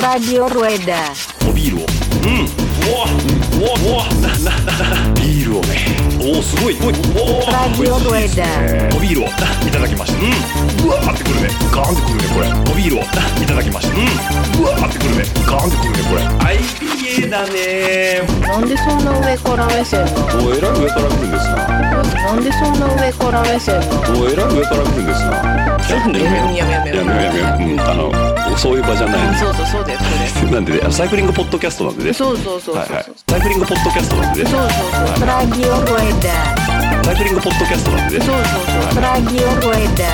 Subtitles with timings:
[0.00, 1.12] Radio Rueda.
[1.46, 3.04] おビールをうんうわ
[3.52, 8.96] うわうわなななビールをねおおすごいおいおお Radio Rueda.
[8.96, 18.22] おビールをいただきましたうんうわーってくるねガーンってくるねこれおビールをいただきましたうんうわーってくるねガーンってくるねこれはい IPA だね。
[18.40, 20.46] なんでそんな上から目線なの？
[20.48, 21.56] おえらい上から来るんですな。
[21.68, 24.20] なんでそんな上から目線なの？
[24.20, 25.78] おえらい上から来るんですな。
[25.86, 27.72] ちょっとねやめやめやめやめやめよう。
[27.72, 29.98] うんあのそういう場じゃないそうそうそうだよ
[30.40, 32.08] そなんでサイクリングポッドキャストなんでね。
[32.10, 32.76] れそうそうそうそう。
[32.76, 33.04] はいはい。
[33.28, 34.50] サイクリングポッドキャストなんでね。
[34.50, 37.04] そうそうそう Radio Rueda.
[37.04, 38.24] サイクリングポッドキャストなんでね。
[38.24, 39.02] そうそうそう。
[39.02, 40.08] Radio Rueda.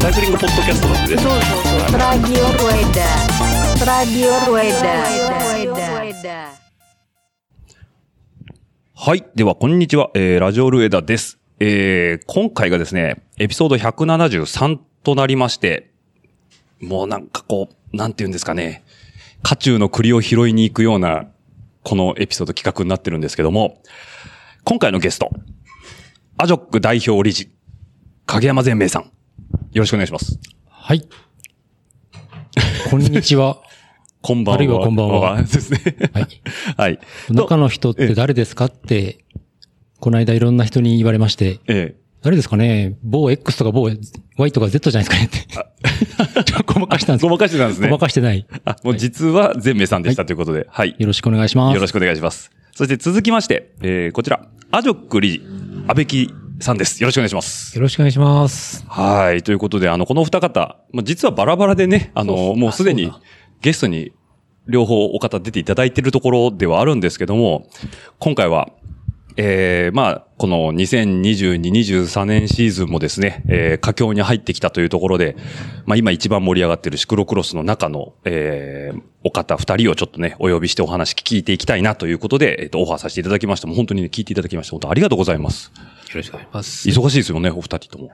[0.00, 1.22] サイクリングポッドキャストなんでね。
[1.22, 1.40] そうそう
[1.90, 2.00] そう。
[2.00, 3.04] Radio Rueda.
[3.84, 5.45] Radio Rueda.
[8.94, 9.24] はい。
[9.34, 10.10] では、こんにちは。
[10.14, 11.40] えー、ラジオルエダです。
[11.58, 15.90] えー、今回がですね、エピソード173となりまして、
[16.80, 18.84] もうなんかこう、なんて言うんですかね、
[19.42, 21.26] 家中の栗を拾いに行くような、
[21.82, 23.82] このエピソード企画になってるんですけども、
[24.62, 25.30] 今回のゲスト、
[26.38, 27.50] アジョック代表理事、
[28.26, 29.02] 影山善明さん。
[29.02, 29.10] よ
[29.82, 30.38] ろしくお願いします。
[30.68, 31.08] はい。
[32.90, 33.65] こんにちは。
[34.22, 34.54] こんばんは。
[34.54, 35.80] あるいはこんばんはですね。
[36.12, 36.28] はい。
[36.76, 36.98] はい。
[37.30, 39.18] 中の人って誰ですかって、
[40.00, 42.96] この間いろんな人に言われまして、ええ誰ですかね？
[43.04, 43.88] 某 X とか某
[44.36, 46.42] Y とか Z じゃないですかねって。
[46.44, 47.86] ちょっとごまかしたんですごまかしてたんですね。
[47.88, 48.44] ごまかしてない。
[48.64, 50.96] あ、もう実は善明さんでしたということで、はい。
[50.98, 51.74] よろしくお願いします。
[51.76, 52.50] よろしくお願いします。
[52.74, 55.42] そして続きまして、えー、こちら、アジョック理事、
[55.86, 57.00] 安倍木さんです。
[57.00, 57.76] よろしくお願いします。
[57.76, 58.84] よろしくお願いします。
[58.88, 59.42] はい。
[59.44, 63.12] ということで、あの、この二方、まあ、実はバラバラでね、あの、もうすでに
[63.66, 64.12] ゲストに
[64.68, 67.68] 両方お方出ていただいているところではあるんですけども、
[68.20, 68.68] 今回は、
[69.36, 75.36] えー、まあ、この2022、23年シーズンもですね、えー、佳境に入ってきたというところで、
[75.84, 83.66] まあ今一番盛り上がっているシクロクロスの中の、えー、お方二人をちょっとね、お呼びしてお話聞いていきたいなということで、えっ、と、オファーさせていただきました。
[83.66, 85.72] もう本当にね、聞いていただきまして、本当ありがとうございます。
[85.74, 85.82] よ
[86.14, 86.88] ろしくお願いします。
[86.88, 88.12] 忙しいですよね、お二人とも。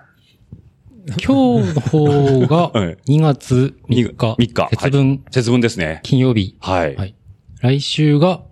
[1.25, 4.13] 今日の方が はい2月3日。
[4.13, 4.69] 3日。
[4.71, 6.01] 節分、はい節分ですね。
[6.03, 6.57] 金曜日。
[6.61, 6.97] はい。
[6.97, 7.15] はい。
[7.61, 8.43] 来週が、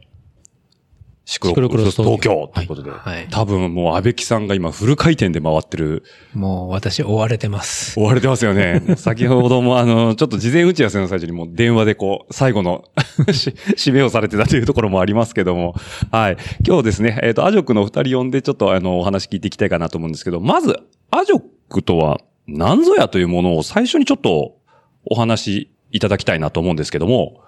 [1.25, 2.91] シクロクロス東京京ということで。
[2.91, 6.03] はい多分もう安倍木さんが今フル回転で回ってる、
[6.35, 7.99] もう私追われてます。
[7.99, 8.83] 追われてますよね。
[8.99, 12.85] 先ほどもあの、ちょっと事前打ち合わせの最中にもう電話でこう、最後の
[13.33, 15.77] し締めをされてたというところもありますけども。
[16.11, 16.37] はい。
[16.67, 20.77] 今日ですね、えっ、と、アジョックのお二人呼んでちょっとあの、お話聞いていきたいかなと思うんですけど、まず、
[21.13, 24.57] アジョックとは何ぞやというものを最初にちょっと
[25.05, 27.43] お話いただきたいなと思うんですけども、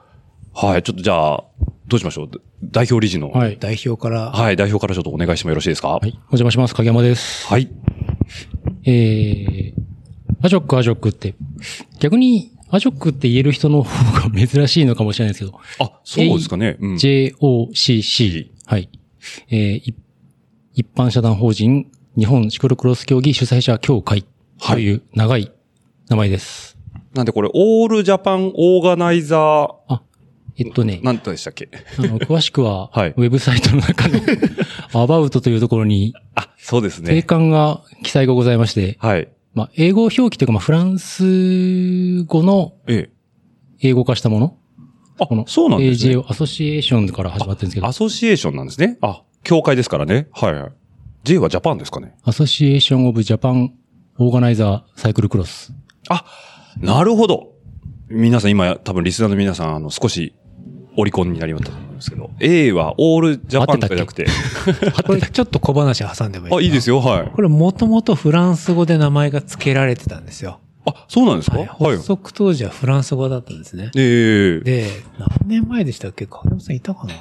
[0.55, 0.83] はい。
[0.83, 1.45] ちょっとじゃあ、
[1.89, 2.31] どうしましょう？
[2.63, 3.31] 代表理事の。
[3.31, 3.59] はい。
[3.59, 5.89] 代表から、はい、代表からちょっとお願いしてもよろしいですか？
[5.89, 6.11] はい。
[6.11, 6.75] お邪魔します。
[6.75, 7.47] 影山です。
[7.47, 7.71] はい。
[8.85, 9.75] えー、
[10.43, 11.35] アジョックアジョックって、
[11.99, 16.77] 逆にアジョックって言える人の方が珍しいのかもしれないですけど、あ、そうですかね。
[16.81, 16.95] うん。
[16.95, 18.51] JOCC。
[18.67, 18.89] はい。
[19.49, 19.95] えーい
[20.75, 24.25] 一般社団法人日本シクロクロス競技主催者協会
[24.67, 25.53] という長い
[26.09, 26.79] 名前です。
[27.15, 30.03] なんでこれ、オールジャパンオーガナイザー、あ、
[30.57, 31.69] えっとね、なんてでしたっけ？
[31.99, 34.21] あの、 詳しくは、はいウェブサイトの中の
[34.95, 37.03] アバウトというところに、あ、そうですね。
[37.03, 39.29] 定款が記載がございまして、はい。
[39.55, 43.89] まあ、英語表記というか、まあ、フランス語のええ。
[43.89, 44.57] 英語化したもの？
[45.19, 48.97] あこの、そうなんですね AJ associationから始まってるんですけど association なんですね。
[49.03, 50.29] あ、協会ですからね。
[50.33, 50.73] はいはい。
[51.25, 52.15] J はジャパンですかね。
[52.25, 53.73] Association of Japan
[54.19, 55.73] Organizer Cycle Cross。
[56.09, 56.25] あ、
[56.79, 57.53] なるほど。
[58.09, 60.35] 皆さん今、多分リスナーの皆さん、あの、少し、
[60.95, 64.27] オリコンになりましたと思うんですけど、A はオールジャパンとかじゃなくて。
[65.07, 66.97] これちょっと小話挟んでもいいあ、いいですよ。
[66.97, 67.03] よ。
[67.03, 67.31] はい。
[67.35, 70.61] これもともとフランス語で名前が付けられてたんですよ。
[70.85, 71.57] あ、そうなんですか？
[71.57, 71.67] はい。
[71.67, 71.97] はい。
[71.97, 73.91] 発足当時はフランス語だったんですね。
[73.97, 76.27] ええで、何年前でしたっけ？
[76.27, 77.15] 影山さんいたかな？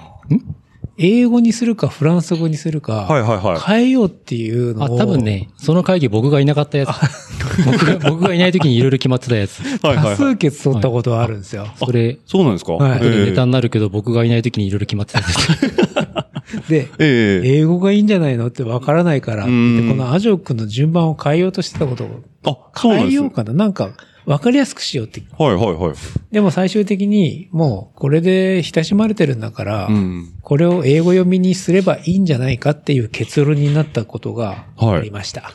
[0.97, 3.59] 英語にするかフランス語にするか、はいはいはい。
[3.59, 4.97] 変えようっていうのあ、を。
[4.97, 6.89] 多分ね、その会議僕がいなかったやつ。
[7.65, 9.61] 僕が、僕がいない時にいろいろ決まってたやつ。
[9.83, 10.15] はいはいはい。
[10.15, 11.67] 多数決取ったことはあるんですよ。
[11.77, 12.73] それ、そうなんですか？
[12.73, 16.67] はいネタえになるけど僕がいない時にいろいろ決まってたやつ。
[16.69, 23.53] で、えええ英語がいいんじゃないのってわからないからこのアジョックの順番を変えようとしてたことをあ、そうなんです変えようかな。
[23.53, 23.91] なんか、
[24.25, 25.23] わかりやすくしようって。
[25.37, 25.95] はいはいはい。
[26.31, 30.33] でも最終的に、もう、これで親しまれてるんだから、うん。
[30.41, 35.51] これを英語読みにすればいいんじゃないかっていう結論になったことがはいありました。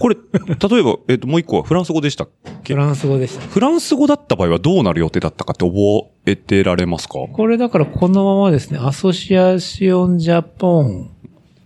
[0.00, 2.28] これ、例えば、えっ、と、もう一個はフランス語でしたっ
[2.64, 2.74] け？
[2.74, 3.46] フランス語でした。
[3.46, 7.14] フランス語だった場合はどうなる予定だったかって覚えてられますか？
[7.32, 11.10] これだからこのままですね、 Association Japon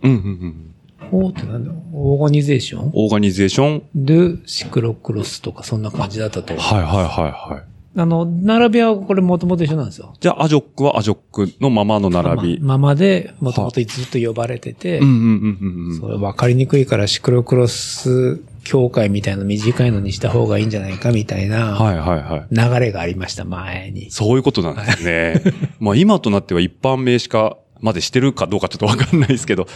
[0.03, 0.72] うんうんうん。
[1.11, 2.91] おーってなんだ organisation？
[2.93, 6.55] Organisation？de cyclo-cross とかそんな感じだったと。
[6.55, 7.63] はいはいはいはい。
[7.95, 10.15] あの、並びはこれもともと一緒なんですよ。
[10.19, 12.59] じゃあ、 AJOCC は AJOCC のままの並び。
[12.59, 15.99] まままで、もともとずっと呼ばれてて、うんうんうんうんうん。
[15.99, 22.73] それ分かりにくいからシクロクロス協会みたいな短いのにした方がいいんじゃないかみたいなはいはいはい。
[22.79, 24.09] 流れがありました、前に。
[24.09, 25.43] そういうことなんですね。
[25.79, 29.67] まあ今となっては一般名詞化までしてるかどうかちょっとわかんないですけど、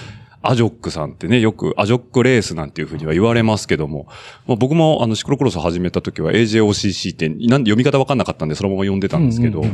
[0.41, 4.07] アジョックさんってね、よくアジョックレースなんていうふうには言われますけども、
[4.47, 9.71] まあ、僕もあのシクロクロス始めた時は AJOCC ってなんで読み方わかんなかったんでそのまま読んでたんですけど、はい。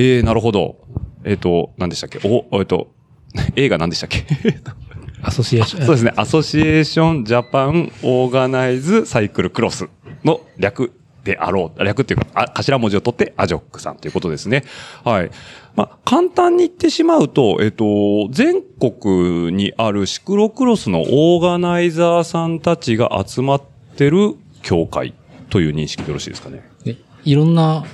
[0.00, 0.78] えー、なるほど。
[1.24, 2.20] えっ、と、何でしたっけ？
[2.24, 2.92] お、えっ、と、
[3.56, 4.24] 映画何でしたっけ？
[5.22, 5.86] アソシエーション。
[5.86, 6.12] そうですね。
[6.16, 9.88] アソシエーションジャパンオーガナイズサイクルクロス
[10.24, 10.92] の略
[11.26, 11.84] であろう。
[11.84, 14.64] 略っていうか、あ頭文字を取ってアジョックさんということですね。
[15.04, 15.30] はい。
[15.74, 23.62] まあ、簡単に言ってしまうと、えっと、全国にあるシクロクロスのオーガナイザーさんたちが集まっ
[23.96, 25.12] てる協会
[25.50, 26.62] という認識でよろしいですかね。
[26.84, 27.84] でいろんな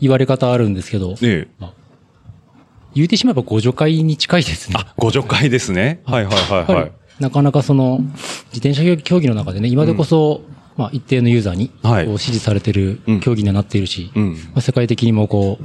[0.00, 1.66] 言われ方あるんですけど、ええ。
[2.94, 4.76] 言うてしまえば互助会に近いですね。
[4.78, 6.00] あ、ご助会ですね。
[6.06, 6.92] はいはいはいはい。
[7.20, 7.98] なかなかその、
[8.52, 10.42] 自転車競技の中でね、今でこそ、
[10.76, 15.64] まあ一定のユーザーに、はいこう支持されてる競技にはなっているし、うんまあ、世界的にもこう、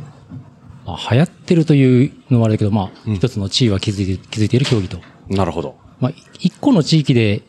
[0.85, 4.99] まあ、流行ってるというのはあれだけど、まあ、一つの地位は築いて、築いている競技と。
[5.29, 5.75] なるほど。
[5.99, 7.43] まあ、一個の地域で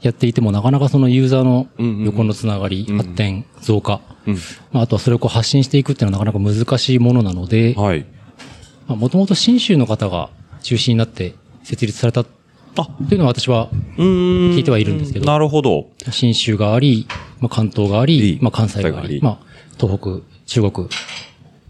[0.00, 1.68] やっていても、なかなかそのユーザーの
[2.04, 4.34] 横のつながり、発展、増加、うん。
[4.72, 8.06] まあ、あとはそれをこう発信していくっていうのはなかなか難しいものなので、はい。
[8.86, 10.30] まあ、もともと新州の方が
[10.62, 12.24] 中心になって設立された
[12.76, 13.68] あ、というのは私は。
[13.96, 15.90] 聞いてはいるんですけどなるほど。
[16.10, 17.06] 新州があり、
[17.40, 19.38] まあ、関東があり、まあ、関西がありり、まあ、
[19.78, 20.88] 東北、中国、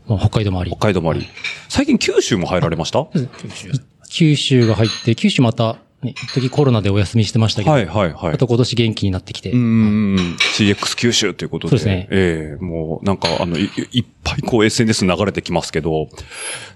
[0.07, 0.71] まあ、北海道もあり。
[0.71, 1.27] 北、海道もあり。
[1.69, 3.07] 最近九州も入られました？
[4.09, 8.39] 九州が入って、九州また、ね、一時コロナでお休みしてましたけど、はいはいはいあ。
[8.39, 10.17] と今年元気になってきて、うーん。
[10.57, 11.71] CX 九州ということで。
[11.71, 16.09] そうですねええもうなんかあの、いいっぱいこう SNS 流れてきますけど、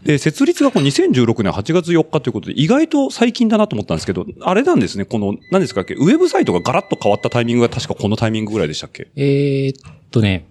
[0.04, 9.08] で、設立がこう2016年8月4日ということで、意外と最近だなと思ったんですけど、あれなんですね、この、何ですかっけ、ウェブサイトがガラッと変わったタイミングが確かこのタイミングぐらいでしたっけ？
[9.16, 10.46] えーっとね、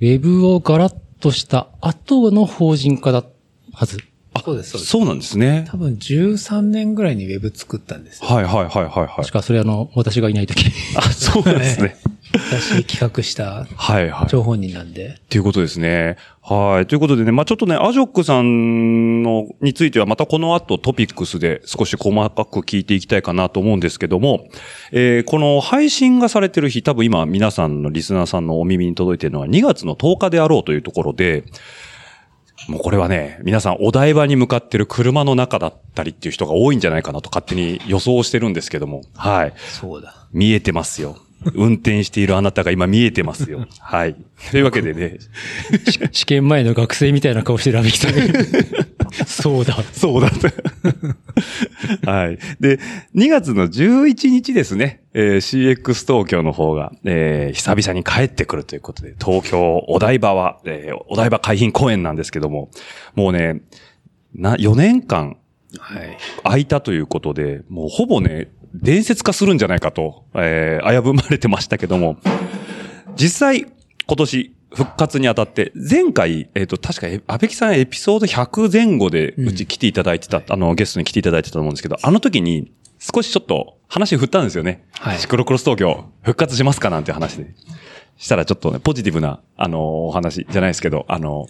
[0.00, 3.24] ウェブをガラッとした後の法人化だ
[3.72, 3.98] はず。
[4.44, 4.90] そうです、そうです。
[4.90, 5.66] そうなんですね。
[5.68, 8.28] 多分13年ぐらいにウェブ作ったんですよ。
[8.28, 9.32] はいはいはいはいはい確。
[9.32, 10.64] かそれあの、私がいないとき。
[10.96, 11.96] あ、そうなんですね。
[12.32, 14.28] 私企画したはいはい。
[14.28, 15.16] 張本人なんで。
[15.18, 16.16] っていうことですね。
[16.42, 16.86] はい。
[16.86, 24.48] ということでね、まあちょっとね、アジョックさんの、についてはまたこの後トピックスで少し細かく聞いていきたいかなと思うんですけども、
[24.92, 31.44] えーこの配信がされてる日、多分今皆さんのリスナーさんのお耳に届いているのは2月の10日であろうというところで、
[32.68, 39.54] もうこれはね、皆さんお台場に向かってる車の中だったりっていう人が多いんじゃないかなと勝手に予想してるんですけども、はい。
[39.56, 40.26] そうだ。
[40.32, 41.16] 見えてますよ。
[41.54, 43.66] 運転しているあなたが今見えてますよ。
[43.78, 44.16] はい。
[44.50, 45.18] というわけでね、
[46.12, 48.20] 試験前の学生みたいな顔してるアビキさんが。
[49.26, 49.82] そうだ。
[49.92, 50.48] そうだと。
[52.10, 52.38] はい。
[52.60, 52.78] で、
[53.14, 62.70] 2月の11日ですね、えー CX 東京の方が、えー久々に帰ってくるということで、東京お台場は、えーお台場海浜公園なんですけども、
[63.14, 63.60] もうね、
[64.34, 65.36] な、4年間
[65.78, 66.16] はい。
[66.42, 72.16] 空いたということで、もうほぼね、伝説化するんじゃないかと、えー危ぶまれてましたけども、
[73.16, 73.66] 実際、
[74.06, 84.84] 今年、復活にあたって、前回、えっ、と、確か、え安倍木さんエピソード100前後で、うち来ていただいてた、あの、ゲストに来ていただいてたと思うんですけど、あの時に、少しちょっと話振ったんですよね。
[84.92, 87.54] はいシクロクロス東京、復活しますかなんて話で。
[88.18, 91.46] したらちょっとね、ポジティブな、あのお話じゃないですけど、あの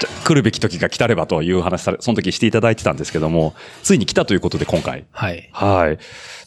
[0.00, 5.06] じゃ来るべき時が来たればという話され、その時していただいてたんですけども、ついに来たということで今回。
[5.10, 5.48] はい。
[5.52, 5.98] はい。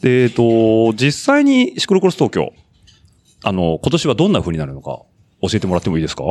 [0.03, 2.53] で、えっと、実際にシクロクロス東京、
[3.43, 5.01] あの、今年はどんな風になるのか
[5.41, 6.23] 教えてもらってもいいですか？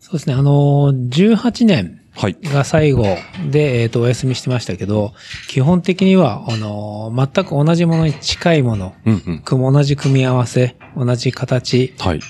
[0.00, 0.34] そうですね。
[0.34, 2.36] あのー、18年はい。
[2.42, 3.04] が最後
[3.50, 5.12] で、えっ、と、お休みしてましたけど、
[5.48, 9.38] 基本的には、あのー、全く同じものに近いもの、うんうん。
[9.40, 12.20] く同じ組み合わせ、同じ形、はい。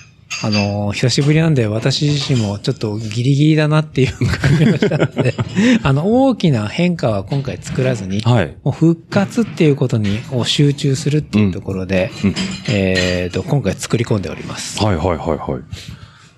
[0.45, 5.35] あのー、久しぶりなんで私自身もちょっとギリギリだなっていう感じがしたので、
[5.83, 8.57] あの、大きな変化は今回作らずに、はい。
[8.63, 12.35] もう復活っていうことにを集中するっていうところで、うん
[12.69, 14.85] えっ、と、今回作り込んでおります。
[14.85, 15.63] はいはいはいはい。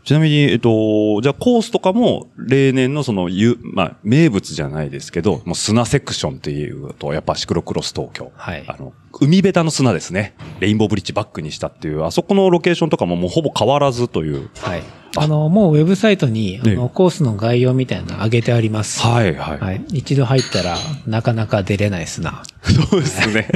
[0.04, 8.33] ちなみに、えっと、じゃあコースとかも、例年のその、ゆ、まあ、名物じゃないですけど、もう砂セクションっていうと、やっぱシクロクロス東京。
[8.37, 10.35] はいあの、海辺たの砂ですね。
[10.61, 14.49] レインボーブリッジバックにしたっていう、あそこのロケーションとかももうほぼ変わらずという。
[14.59, 14.83] はい。
[15.16, 19.00] あの、もうウェブサイトに、あええの、コースの概要みたいなの上げてあります。
[19.02, 19.59] はい、はい。
[19.59, 19.85] はい。
[19.92, 20.76] 一度入ったら、
[21.07, 22.42] なかなか出れない砂。
[22.62, 23.49] そうですね。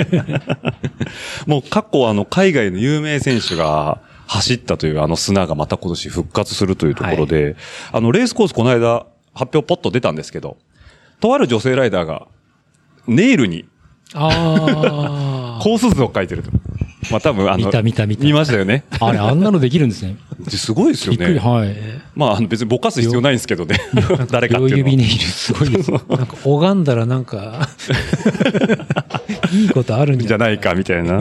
[1.46, 4.00] もう過去あの海外の有名選手が
[4.34, 7.56] 走ったというあの砂がまた今年復活するというところで、
[7.92, 10.56] あのレースコースこの間発表ポッと出たんですけど、
[11.20, 12.26] とある女性ライダーが
[13.06, 13.64] ネイルに
[14.12, 16.50] あコース図を書いてると。
[17.10, 18.84] まあ多分あの、見た見た見た見ましたよね。
[19.00, 20.16] あれ、あんなのできるんですね。
[20.48, 21.40] すごいですよびっくり、ね。
[21.40, 21.74] はい。
[22.14, 23.78] まああの別にぼかす必要ないんですけどね。
[24.30, 25.90] 誰かっ両ていうのは指ネイル、すごいです。
[25.92, 27.68] なんか拝んだらなんか、
[29.52, 31.20] いいことあるんじゃないじゃないか、みたいな。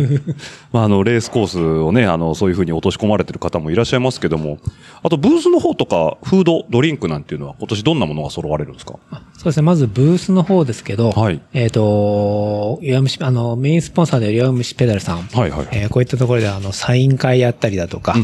[0.72, 4.58] まあ、あの、レースコースをね、あの、そういうふうに落とし込まれてる方もいらっしゃいますけども、
[5.04, 8.94] あと、ブースの方とか、フード、ドリンクなんていうのは、今年どんなものが揃われるんですか？
[9.34, 9.63] そうですね。
[9.63, 15.24] まずブースの方ですけど、はいえっ、と、弱虫、あの、メインスポンサーである弱虫ペダルさん。
[15.24, 18.15] はいはいえーこういったところで、あの、サイン会やったりだとか、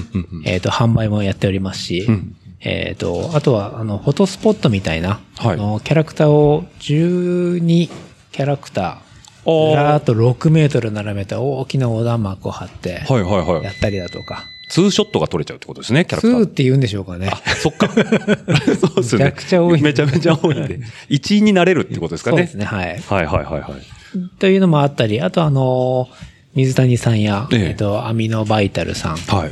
[0.45, 7.89] えっ、と、販売もやっておりますし、うんえっ、と、あとは、あの、フォトスポットみたいな、はいあの、キャラクターを12
[8.31, 13.63] キャラクター、ずらーっと6メートル並べた大きな横断幕を貼って、はいはいはい。
[13.63, 16.43] やったりだとか、ツーショットが撮れちゃうってことですね、キャラクタ2ー。
[16.45, 17.31] って言うんでしょうかね。
[17.57, 17.87] そっか。
[17.95, 19.25] そうですね。
[19.25, 20.79] めちゃくちゃ多いめちゃめちゃ多いんで。
[21.07, 22.37] 一員になれるってことですかね。
[22.37, 22.99] そうですね、はい。
[22.99, 24.39] はいはいはいはい。
[24.39, 26.07] というのもあったり、あとあの、
[26.55, 29.51] 水谷さんや、えええっ、と、アミノバイタルさんが、はい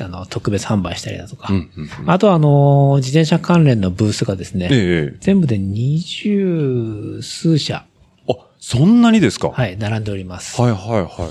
[0.00, 5.16] あの、特別販売したりだとか、うんうんうんあとあの、自転車関連のブースがですね、ええ。
[5.20, 7.84] 全部で二十数社、
[8.28, 9.50] あ、そんなにですか？
[9.50, 10.60] はい、並んでおります。
[10.60, 11.30] はいはいは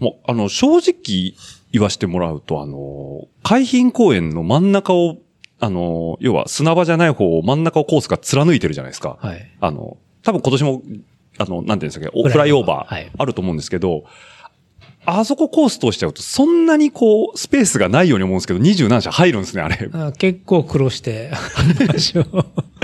[0.00, 0.02] い。
[0.02, 1.34] もう、あの、正直
[1.72, 5.16] 言わしてもらうと、あの、海浜公園の真ん中を、
[5.60, 9.16] あの、要は砂場じゃない方を真ん中をコースが貫いてるじゃないですか。
[9.20, 9.50] はい。
[9.60, 10.82] あの、多分今年も、
[11.38, 14.04] あの、なんていうんですかね、おフライオーフライオーバーあると思うんですけど、
[15.04, 19.90] あそこコース通しちゃうと、そんなにこう、スペースがないように思うんですけど、二十何社入るんですね、あれ。
[19.92, 21.30] あ結構苦労して、
[21.88, 22.24] 足を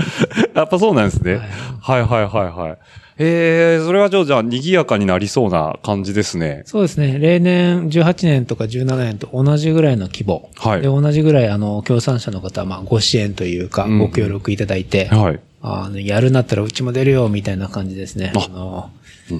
[0.53, 1.39] やっぱそうなんですね。
[1.81, 2.77] はいはいはいはい。
[3.21, 6.63] えー、それはじゃあ、じゃあ、賑やかになりそうな感じですね。
[6.65, 7.19] そうですね。
[7.19, 10.49] 例年18年とか17年と同じぐらいの規模。
[10.55, 15.39] はいで、同じぐらい、あの、協賛者の方は、まあ、ご支援というか、うんご協力いただいて、はい。
[15.61, 18.31] あの、やるんだったらうちも出るよ、みたいな感じですね。
[18.33, 18.89] ああの、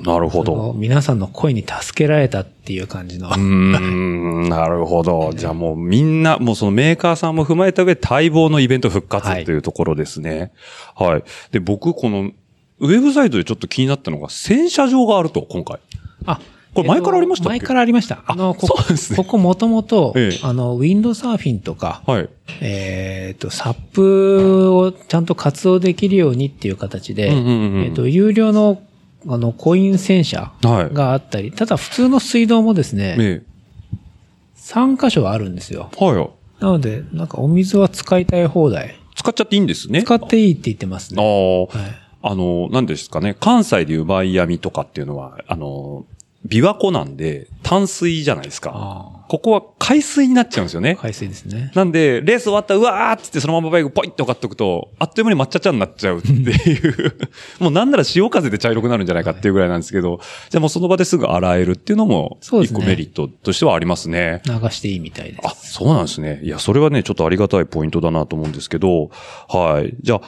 [0.04, 0.74] なるほど。
[0.78, 3.30] 皆さんの声に助けられたっていう感じの。
[3.30, 5.32] うーん、なるほど。
[5.38, 10.52] じゃあもうみんな、もうそのメーカーさんも踏まえた上、待望のイベント復活はいというところですね。
[10.96, 11.24] はい。
[11.52, 12.32] で、僕、この、
[12.80, 15.80] ウェブサイトでちょっと気になったのが、洗車場があると、今回。
[16.26, 16.40] あ、
[16.74, 17.60] これ前からありましたっけ？
[17.60, 18.24] 前からありました。
[18.28, 22.30] あの、ここそうですねここもともとええ、あの、ウィンドサーフィンとか、はい。
[22.62, 28.82] えっ、と、サップをちゃんと活動できるようにっていう形で、うんうんうんうんえっ、と、有料の、
[29.28, 33.44] あの、コイン洗車はいがあったり、ただ普通の水道もですね、え
[34.58, 35.90] 3箇所あるんですよ。
[36.00, 36.06] え。
[36.06, 36.30] はい。
[36.64, 38.96] なので、なんかお水は使いたい放題。
[39.16, 40.04] 使っちゃっていいんですね。
[40.04, 41.68] 使っていいって言ってますあね。
[41.72, 41.92] あ、はい。
[42.22, 43.36] あの、何ですかね。
[43.40, 46.06] 関西でいうマイアミとかっていうのは、あの、
[46.48, 48.72] 琵琶湖なんで淡水じゃないですか。
[48.74, 51.02] あここは海水になっちゃうんですよねあ、。
[51.02, 51.72] 海水ですね。
[51.76, 57.16] なんで、レース終わったら、うわーっつってそのままバイクポイって置かっとくと、あっという間に抹茶茶になっちゃうっていう。
[57.62, 60.20] もうなんなら潮風で茶色くなるんじゃないかっていうぐらいなんですけど、
[60.50, 64.42] じゃあもうその場ですぐ洗えるっていうのも、一個メリットとしてはありますね。
[64.46, 65.42] 流していいみたいです。
[65.44, 66.40] あ、そうなんですね。
[66.42, 69.12] いや、それはね、ちょっとありがたいポイントだなと思うんですけど、
[69.48, 69.94] はい。
[70.02, 70.22] じゃあ、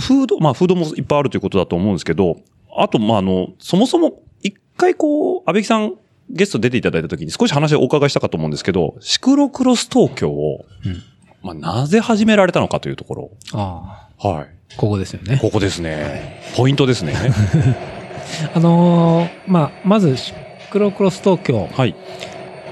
[0.00, 2.38] フード、まあ、フードもいっぱいあるということだと思うんですけど、
[2.74, 4.29] あと、まあ、あの、そもそも、一
[4.80, 5.94] 回こう、安倍木さん、
[6.30, 11.02] ゲスト出ていただいた時に少し話をお伺いしたかと思うんですけど、シクロクロス東京を、うん
[11.42, 13.30] まあ、なぜ始められたのかというところ。
[13.52, 14.44] あはい。
[14.44, 14.46] あ、
[14.76, 15.38] ここですよね。
[15.40, 16.40] ここですね。
[16.56, 17.14] ポイントですね。
[18.54, 20.32] あのーまあ、まず、シ
[20.70, 21.68] クロクロス東京。
[21.72, 21.94] はい。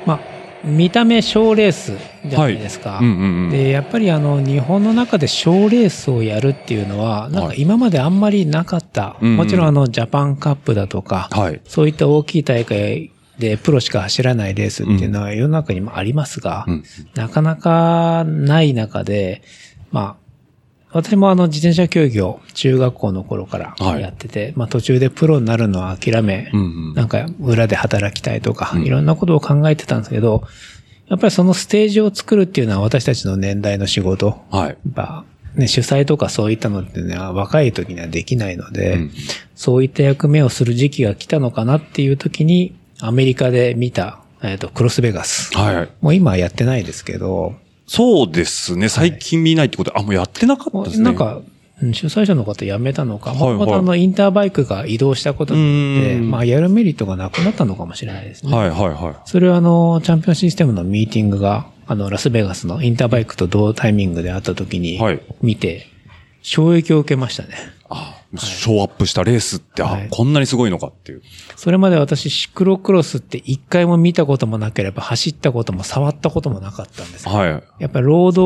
[0.06, 0.20] まあ、
[0.64, 1.92] 見た目小レース
[2.26, 2.98] じゃないですか。
[3.00, 3.50] うんうんうん。
[3.50, 9.16] で、やっぱりあの、日本の中で小レースをやるっていうのは、なんはいか今まであんまりなかった。
[9.20, 11.60] うんうんもちろんあの、ジャパンカップだとか、はい。
[11.64, 16.84] そういった大きい大会でプロしか走らないレースっていうのは世の中にもありますが、うん。
[17.14, 19.42] なかなかない中で、
[19.92, 20.27] まあ、
[20.98, 26.94] 私もあの自転車競技を中学校の頃からはいやってて、まあ途中でプロになるのは諦め、うんうん。
[26.94, 30.44] なんか裏で働きたいとか、うんいろんなことを考えてたんですけど、
[31.08, 34.40] やっぱりそのステージを作るっていうのは私たちの年代の仕事。
[34.50, 34.76] はい。
[35.54, 39.10] ね、主催とかそういったのっていうのは若い時にはできないので、うん
[39.54, 45.52] そういった役目をする時期が来たのかなっていう時に、アメリカで見た、えっ、と、クロスベガス。
[45.58, 45.88] はいはい。
[46.00, 47.56] もう今はやってないですけど、
[47.88, 48.88] そうですね。
[48.88, 51.04] 最近見ないってことで、あ、もうやってなかったですね。
[51.04, 58.52] なんか、うん主催者の方辞めたのか、はいはいもともとあの、インターバイクが移動したことによって、うんまあ、やるメリットがなくなったのかもしれないですね。
[58.52, 59.14] はいはいはい。
[59.26, 65.86] それはあの、チャンピオンシステムのミーティングが、あの、ラスベガスのインターバイクと同タイミングであった時にはい、見て、
[66.48, 67.50] 衝撃を受けましたね。
[67.90, 71.22] あ、ショーアップしたレースって、はいあ、こんなにすごいのかっていう。
[71.56, 77.82] それまで私、シクロクロスって一回も見たこともなければ、走ったことも触ったこともなかったんですはい。
[77.82, 78.40] やっぱり労働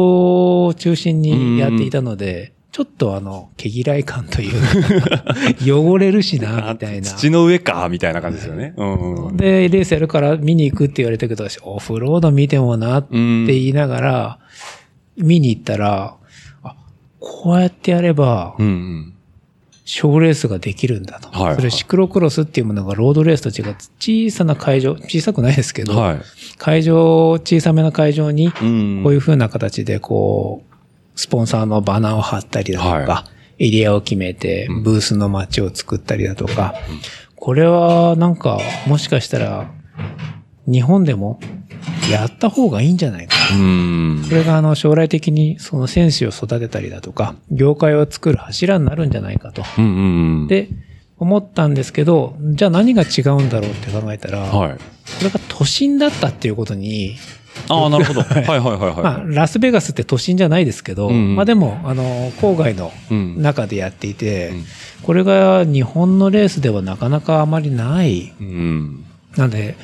[0.69, 7.07] を中心にやっていたので、ちょっとあの、毛嫌い感というか、 汚れるしな、みたいな。
[7.07, 8.75] 土の上か、みたいな感じですよね。
[8.77, 9.37] うんうん。
[9.37, 14.39] で、レースやるから見に行くって言われたけど、私オフロード見てもなって言いながら、
[15.17, 16.22] 見に行ったら、あ、
[17.23, 19.15] こうやってやればう、んうん。
[19.85, 21.29] 小レースができるんだと。
[21.29, 26.21] はいはいそれシクロクロスっていうものがロードレースと違って、小さな会場、小さくないですけど、はい。
[26.59, 30.73] 会場、小さめな会場に、うんこういう風な形で、こう、
[31.15, 33.25] スポンサーのバナーを貼ったりだとか、は
[33.59, 36.75] エリアを決めて、ブースの街を作ったりだとか、
[37.37, 39.71] これはなんか、もしかしたら、
[40.67, 41.41] 日本でも
[42.11, 43.57] やった方がいいんじゃないかな。
[43.57, 44.25] うん。
[44.29, 49.63] それがあの将来的にその選手を育てたりだとか、業界を作る柱になるんじゃないかと。
[49.79, 49.93] うんうん
[50.43, 50.47] うん。
[50.47, 50.69] で、
[51.19, 54.73] 思ったんですけど、じゃあ何が違うんだろうって考えたら、はい。
[54.75, 54.79] こ
[55.23, 57.17] れが都心だったっていうことに、
[57.69, 58.23] ああ、なるほど。
[58.25, 58.95] はいはいはいはい。
[59.03, 64.65] まあ、ラスベガスって都心じゃないですけど、うんうんまあでも、あの、郊外のうん中でやっていて、うん
[65.03, 68.33] これが日本のレースではなかなかあまりない。
[68.41, 69.05] うん。
[69.37, 69.77] なんで、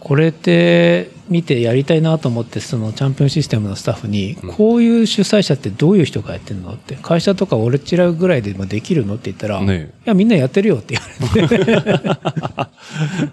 [0.00, 6.72] これって見てやりたいなと思って、そのチャンピオンシステムのスタッフに、こういう主催者ってどういう人がやってるの？
[6.72, 9.14] って、会社とか俺ちらぐらいでもできるの？
[9.14, 10.96] って言ったら、ねいや、みんなやってるよって
[11.30, 11.72] 言われて、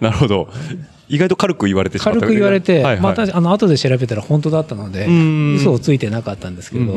[0.00, 0.48] なるほど。
[1.08, 3.00] 意外と軽く言われてしまった軽く言われて、はいはい。
[3.00, 6.94] また、あの、後で調べたら本当だったのでうん、嘘をついてなかったんですけど、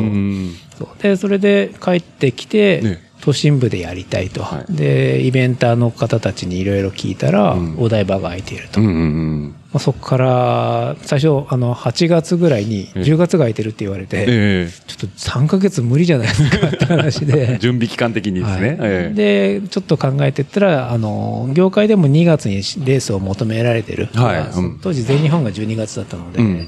[0.77, 1.03] そう。
[1.03, 4.43] で、それで帰ってきて、ね都心部でやりたいと。
[4.43, 8.81] はいで、イベンターの方たちにいろいろ聞いたら、うんお台場が空いていると。
[8.81, 8.87] うん。
[8.87, 9.05] うまんう
[9.47, 17.57] んあ、そこから、最初、あの、8月ぐらいに、ええ10月が空いてるって言われて、えちょっと3ヶ月無理じゃないですかって話えで。
[17.61, 18.69] 準備期間的にですね。
[18.69, 24.09] はいええで、ちょっと考えてったら、あの、業界でも2月にレースを求められてる。
[24.13, 24.39] はい
[24.81, 26.67] 当時全日本が12月だったので、うん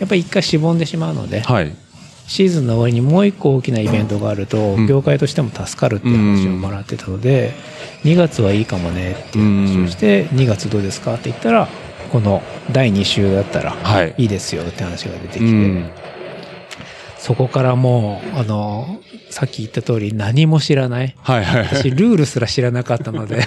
[0.00, 1.70] やっぱり一回しぼんでしまうので、はい。
[2.30, 4.86] シーズンの終わりにもう一個大きなイベントがあると、ん。
[4.86, 7.52] 業界としても助かるっていう話をもらってたので、
[8.04, 11.66] 2月はいいかもねっていう話をして、2月どうですかって言ったら、
[12.12, 12.40] この
[12.70, 14.14] 第2週だったらはい。
[14.16, 15.90] いいですよって話が出てきて、うん。
[17.18, 21.14] そこからもう、あの、さっき言った通り何も知らない。
[21.20, 23.44] はいはいは私、ルールすら知らなかったので、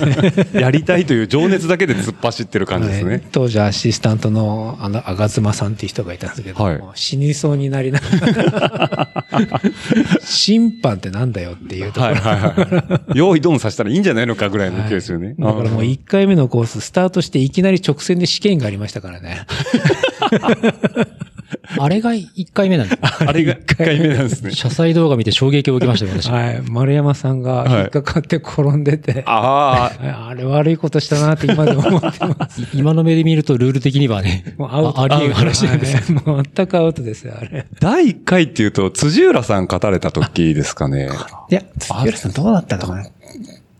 [0.56, 0.58] い。
[0.60, 3.28] やりたいという情熱だけで突っ走ってる感じですはいね。
[3.32, 9.24] 当時アシスタントの、あの、吾妻さんっていう人がいたんですけど、はい死にそうになりながら、
[10.24, 13.17] 審判ってなんだよっていうところはいはいはい。
[13.17, 15.36] 用意ドンさせたらいいんじゃないのかぐらいの勢いですよね。
[15.38, 19.46] だからもう1回目のコース、スタートしていきなり直線で試験がありましたからね。
[21.79, 22.99] あれが1回目なんです。
[23.25, 24.51] あれが1回目なんですね。
[24.51, 26.29] 車載動画見て衝撃を受けましたよ、私。
[26.29, 26.62] はい。
[26.69, 32.62] 丸山さんが引っかかって転んでて、ああ、あれ悪いことしたなって今でも思ってます。
[32.63, 34.99] い今の目で見るとルール的にはね、もうアウト。
[35.01, 36.17] あありえる話なんですよ。
[36.17, 37.65] はいもう全くアウトですよ、あれ。
[37.79, 41.10] 第1回っていうと、辻浦さん勝たれた時ですかね。
[41.49, 43.06] いや、杉浦さんどうだったかな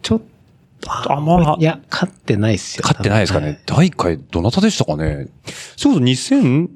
[0.02, 0.22] ちょっ
[0.82, 2.82] と、あまあいや、勝ってないっすよ。
[2.84, 3.60] 勝ってないですかね。
[3.66, 5.28] 第1回、どなたでしたかね。
[5.78, 6.68] そうそう、2012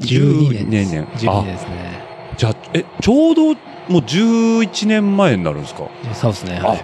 [0.00, 0.70] 12年。
[0.70, 1.04] 年。
[1.04, 2.02] 12年ですね。
[2.36, 5.84] じゃあ、え、ちょうど、もう11年前になるんですか？
[6.14, 6.60] そうですね。
[6.62, 6.76] あ、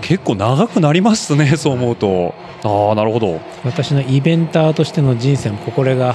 [0.00, 2.34] 結構長くなりますね、そう思うと。
[2.64, 3.40] ああ、なるほど。
[3.64, 6.14] 私のイベンターとしての人生も、これが、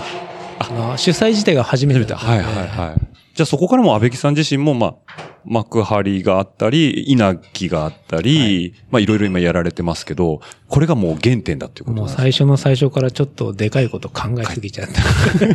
[0.70, 3.14] あの、主催自体が初めてだったのではいはいはい。
[3.34, 15.02] じゃあそこからも安倍木さん自身も、まあ、幕張があったり、稲城があったり、まあいろいろ今やられてますけど、これがもう原点だっていうこともう最初の最初からちょっとでかいこと考えすぎちゃった。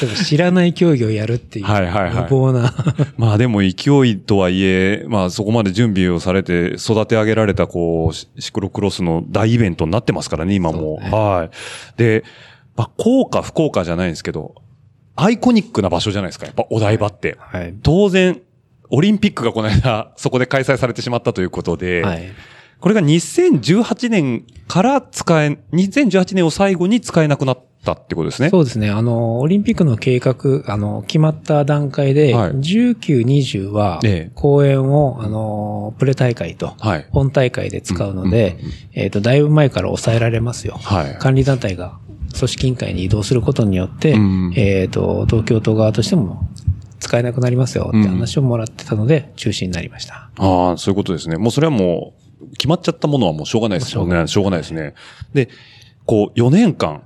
[0.00, 2.74] でも知らない競技をやるっていう、はいはいはい無謀な。
[3.16, 3.68] まあでも勢
[4.08, 10.98] いとはいえ、まあそこまで準備をされて育て上げられたこう、シシクロクロスの大イベントになってますからね、今も。
[11.00, 11.96] ねはい。
[11.96, 12.24] で、
[12.80, 14.54] まあ効果不効果じゃないんですけど、
[15.14, 17.36] アイコニックな場所じゃないですか、やっぱお台場って。
[17.38, 17.74] はい。
[17.82, 18.40] 当然、
[18.88, 22.22] オリンピックがこの間、そこで開催されてしまったということで、はい。
[22.80, 28.48] これが2018年から使え、2018年を最後に使えなくなったってことですね。
[28.48, 28.88] そうですね。
[28.88, 37.06] あの、オリンピックの計画、あの、決まった段階で、はい19、20はええ、公演を、あの、プレ大会と、はい。
[37.10, 38.56] 本大会で使うので
[38.94, 40.78] えっと、だいぶ前から抑えられますよ。
[40.82, 41.14] はい。
[41.18, 41.98] 管理団体が
[42.36, 46.48] 組織委員会に移動することによって、うんえっ、と、東京都側としても
[47.00, 50.30] 使えなくなりますよって話をもらってたので、中止になりました。
[50.36, 51.36] ああ、そういうことですね。
[51.36, 54.26] もうそれはもう、決まっちゃったものはもうしょうがないですよね。
[54.26, 54.94] しょうがないですね。
[55.34, 55.48] で、
[56.06, 57.02] こう、4年間、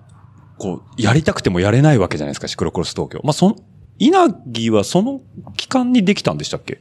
[0.59, 3.21] こう、やりたくてもやれないわけじゃないですか、シクロクロス東京。
[3.25, 3.57] まあ、その、
[3.99, 4.19] 稲
[4.55, 5.21] 城はその
[5.57, 6.81] 期間にできたんでしたっけ？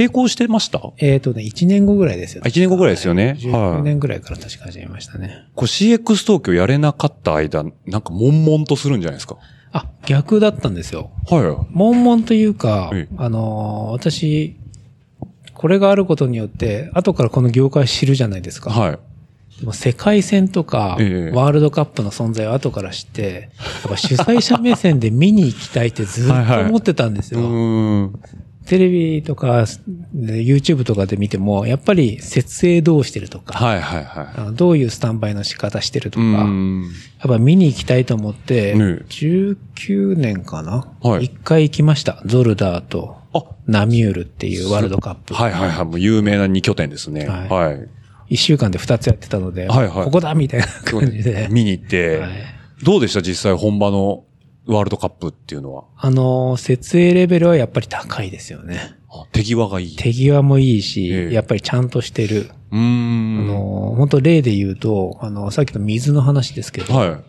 [0.00, 0.78] 並行してました？
[0.78, 5.44] こえっ、とね、1年後ぐらいですよあ一年後ぐらいですよねはい19年ぐらいから確か始めましたね。
[5.56, 9.36] う CX 東京やれなかった間、なんか悶々とするんじゃないですか？
[9.72, 11.10] あ、逆だったんですよ。
[11.26, 14.56] は悶々というかええ、あのー私、
[15.54, 18.60] これがあることによって、後からこの業界知るじゃないですい。
[18.62, 18.70] か。
[18.70, 18.98] はい。
[19.60, 23.50] でも世界戦とか、ええワールドカップの存在を後から知って、
[23.82, 27.44] やっぱ主催者目線で見に行きたいってずっと思ってたんですうよ。
[27.44, 28.20] ーん。
[28.70, 29.64] テレビとか、
[30.14, 36.24] で YouTube とかで見ても、やっぱり設営どうしてるとか、はいはいはあのどういうスタンバイの仕方してるとか。
[36.24, 40.86] やっぱ見に行きたいと思って、ねえ19年かな？
[41.02, 42.22] はい一回行きました。
[42.26, 45.34] ゾルダーとあ、ナミュールっていうワールドカップ。
[45.34, 45.84] はいはいはい。
[45.84, 47.26] もう有名な2拠点ですね。
[47.26, 47.88] はいはい。
[48.28, 51.48] 一週間で二つやってたので、はいはいここだみたいな感じで。
[51.50, 52.30] 見に行って、はい
[52.84, 53.20] どうでした？
[53.20, 54.22] 実際本場の
[54.66, 55.84] ワールドカップっていうのは。
[55.96, 58.96] あの、設営レベルはやっぱり高いですよね。
[59.10, 59.96] あ手際がいい。
[59.96, 62.50] 手際もいいし、ええやっぱりちゃんとしてる。
[62.70, 63.40] うーん。
[63.40, 67.20] あの、本当例で言うと、あの、さっきの水の話ですけど、はい。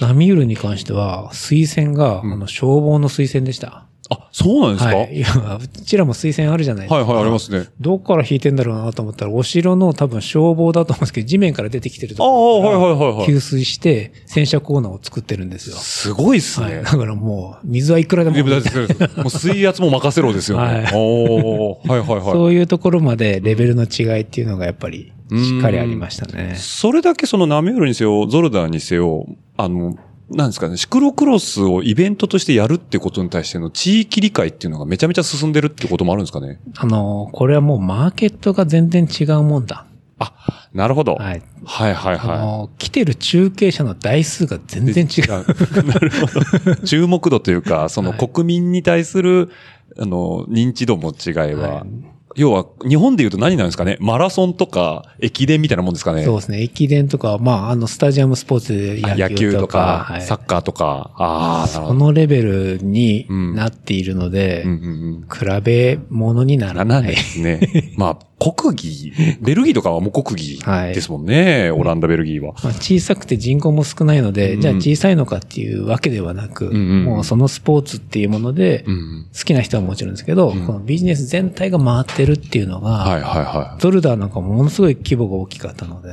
[0.00, 3.86] ナミュールに関しては、水栓が、うんあの、消防の水栓でした。
[4.12, 5.16] あ、そうなんですか、はい。
[5.16, 6.96] いや、うちらも水栓あるじゃないですか。
[6.96, 7.66] はいはい、ありますね。
[7.80, 13.26] どっから引いてんだろうなと思ったら、お城の多分消防だと思うんですけど、地面から出てきてるとああ、ころからはいはいはいはい。
[13.26, 15.76] 給水して、洗車コーナーを作ってるんですよ。
[15.76, 16.74] すごいっすはい。
[16.74, 16.90] ねだ。
[16.90, 18.36] からもう、水はいくらでも。
[18.36, 20.64] もう水圧も任せろですよね。
[20.64, 22.20] はいおーはいはいはい。
[22.32, 26.54] そういうところまでレベルの違いっていうのがやっぱりしっかりありましたね。
[26.56, 29.96] それだけそのナメールにせよ、ゾルダーにせよ、あの、
[30.34, 36.58] なんですかね、シクロクロスをイベントとしてやるってことに対しての地域理解っていうのがめちゃめちゃ進んでるってこともあるんですかね？
[36.76, 39.86] あの、これはもうマーケットが全然違うもんだ。
[40.18, 41.14] あ、なるほど。
[41.16, 41.42] はい。
[41.64, 45.24] はいはいあはの、来てる中継者の台数が全然違い。
[45.24, 45.32] う。
[45.80, 46.76] あなるほど。
[46.86, 49.50] 注目度というか、そのはい国民に対する、
[49.98, 53.96] あの、認知度も違いは、はい要は、日本で言うと何なんですかね？
[54.00, 56.24] マラソンとか、駅伝みたいなもんですかね？
[56.24, 56.62] そうですね。
[56.62, 61.92] 駅伝とか、まあ、あの、スタジアムスポーツで野野球と球とかか、、はいサッカーとか、ああ、そ。
[61.94, 65.56] のレベルになっているので、うんうんうん。
[65.58, 66.84] 比べ物にならな。
[66.84, 67.92] ならないいですね。
[67.96, 71.70] まあ、国技、ベルギーとかはもう国技はいですもんね。
[71.70, 72.54] オランダ、ベルギーは。
[72.64, 79.26] まあ、小さくて人口も少ないので、うんじゃあ小さいのかっていうわけではなく、んうんもうそのスポーツっていうもので、うん。
[79.36, 86.12] 好きな人はもちろんですけど、うんこのビジネス全体が回ってるっていうのが、はいはいはゾルダーなんかもものすごい規模が大きかったので。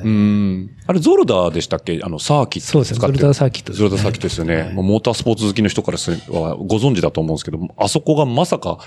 [0.86, 2.00] あれ、ゾルダーでしたっけ？
[2.04, 3.90] あの、サーキットそうですね、ゾルダーサーキットです、ね。
[3.90, 4.56] ゾルダーサーキットですよね。
[4.56, 8.80] はいモータースポーツ好きの人からすればご存知だと思うんですけど、あそこがまさか、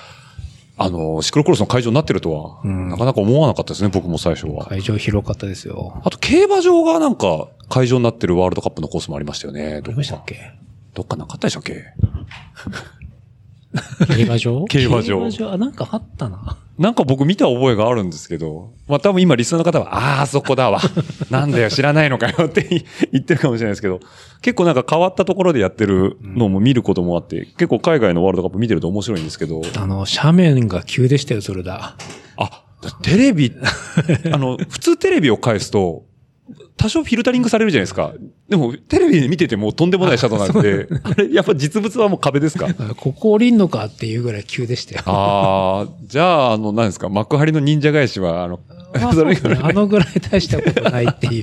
[0.78, 4.64] あの、シクロクロスの会場になってるとは、うんなかなか思わなかったですね、僕も最初は。
[4.66, 6.00] 会場広かったですよ。
[6.04, 9.74] あと、競馬場がなんか、会場になってるワールドカップのコースもありましたよね。
[9.76, 10.22] あどこかりましたっ。
[10.26, 10.36] け？
[10.94, 11.84] どっかなかったでしたっけ？
[14.14, 14.64] 競馬場？
[14.68, 15.30] 競馬場競馬。
[15.30, 16.56] 場、あ、なんかあったな。
[16.78, 20.80] なんか僕見た覚えがあるんですけど、まあ多分今リスナーの方は、ああー、そこだわ。
[21.30, 22.62] なんだよ、知らないのかよって
[23.12, 24.00] 言ってるかもしれないですけど、
[24.40, 31.94] 結構なんか変わったところでやってるのも見ることもあって、結構海外のワールドカップ見てると面白いんですけど、あの、斜面が急でしたよ、ゾルダ
[32.36, 32.62] あ、
[33.02, 33.52] テレビ、
[34.32, 36.04] あの、普通テレビを返すと、
[36.76, 38.12] 多少フィルタリングされるじゃないですか。
[38.48, 42.66] でも、テレビで見ててもとんでもないシャドウなんで、 あれ、やっぱ実物はもう壁ですか？
[42.66, 42.94] ー。
[42.94, 45.02] ここ降りんのかっていうぐらい急でしたよ。
[45.06, 48.60] ああ、じゃあ、あの、何ですか、幕張の忍者返しは、あの、
[49.14, 51.42] それぐらいあのぐらい大したことないっていう。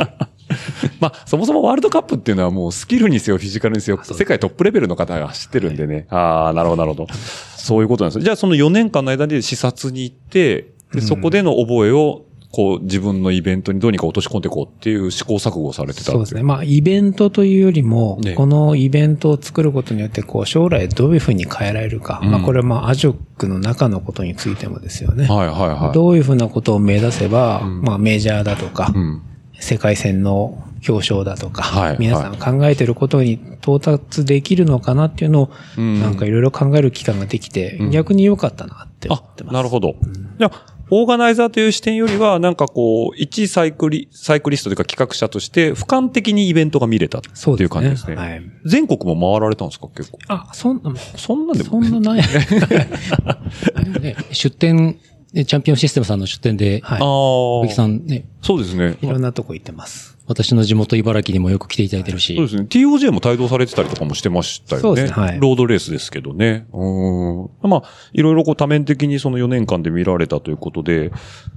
[1.00, 6.06] まあ、そもそもワールドカップっていうのはもうスキルにせよ、フィジカルにせよ、世界トップレベルの方が走ってるんでね。
[6.10, 7.14] ああ、なるほど、なるほど。
[7.56, 8.24] そういうことなんです。
[8.24, 16.42] じゃあ、その4年間の間で視察に行って、でそこでの覚えを、こう、自分のイベントにどうにか落とし込んでいこうっていう試行錯誤をされてたそうですね。
[16.42, 22.22] まあ、イベントというよりも、ねこのイベントを作ることによって、こう、将来どういうふうに変えられるか。
[22.24, 25.28] うんまあ、これはまあ、アジョックの中のことについてもですよね。
[25.28, 25.94] はいはいはい。
[25.94, 29.22] どういうふうなことを目指せば、うんまあ、メジャーだとか、うん。
[29.60, 39.54] 世界戦の表彰だとか、はい皆さん考えてることに到達できるのかなっていうのを、うんなんかいろいろ考える期間ができて、うん逆に良かったなって思あって、ます。
[39.54, 39.96] なるほど。
[40.40, 47.64] じゃあ、オーガナイザーという視点よりは、なんかこう、一サイクリ、サイクリストというか企画者として、俯瞰的にイベントが見れたってそうですね。
[47.64, 48.16] いう感じですね。
[48.16, 48.42] はい。
[48.66, 50.20] 全国も回られたんですか結構。
[50.28, 52.24] あ、そんな、そんなんでもそんなない。
[54.02, 54.98] ね出店、
[55.34, 57.74] ねチャンピオンシステムさんの出店で、はいああ。
[57.74, 58.98] さんね、そうですね。
[59.02, 60.19] いろんなとこ行ってます。
[60.30, 62.36] 私の地元茨城にもよく来ていただいてるし。
[62.36, 62.68] そうですね。
[62.70, 64.82] TOJ も帯同されてたりとかもしてましたよね。
[64.82, 66.68] そうですねはいロードレースですけどね。
[66.72, 67.50] うん。
[67.68, 71.12] まあ、いろいろこう多面的にその4年間で見られたということで、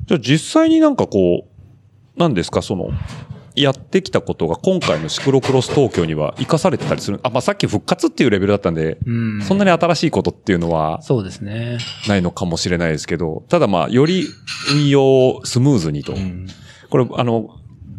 [0.07, 2.89] じゃあ実際になんかこう、何ですか、その、
[3.55, 7.21] やってきたことが今回のシクロクロス東京には活かされてたりする。
[7.23, 11.77] あ、まあさっき復活っていうレベルだったんで、うんそんなに新しいことっていうのはそうですね。
[12.09, 14.27] ないのかもしれないですけど、ただまあ、より
[14.73, 16.15] 運用をスムーズにと。
[16.89, 17.51] これ、あの、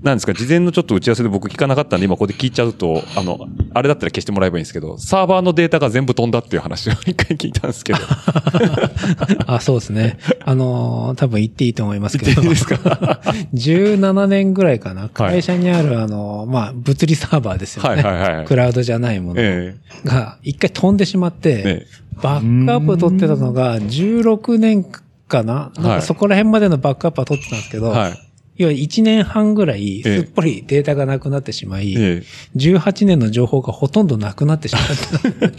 [0.04, 3.39] なんですか、事前のちょっと打ち合わせで僕聞かなかったんで、今ここで聞いちゃうと、あの、
[3.74, 8.00] あれだったら消してもらえばいいんですけど、サーバーのデータが全部飛んだっていう話を一回聞いたんですけど。
[9.48, 10.18] あ、そうですね。
[10.46, 12.42] あのー多分言っていいと思いますけど。
[12.42, 12.76] いいですか？
[13.54, 15.10] 17年ぐらいかな。
[15.10, 17.89] 会社にある、あのーまあ、物理サーバーですよね。
[17.89, 21.86] はいはいはいクラウドじゃないものえが、一回飛んでしまって、え
[22.22, 24.84] バックアップ取ってたのが16年
[25.28, 28.13] かななんはいかそこら辺までのバックアップは取ってたんですけど、はい。
[28.58, 30.18] 要は1年半ぐらい、ええ。
[30.20, 32.24] すっぽりデータがなくなってしまい、ええ。
[32.56, 35.58] 18年の情報がほとんどなくなってしまった。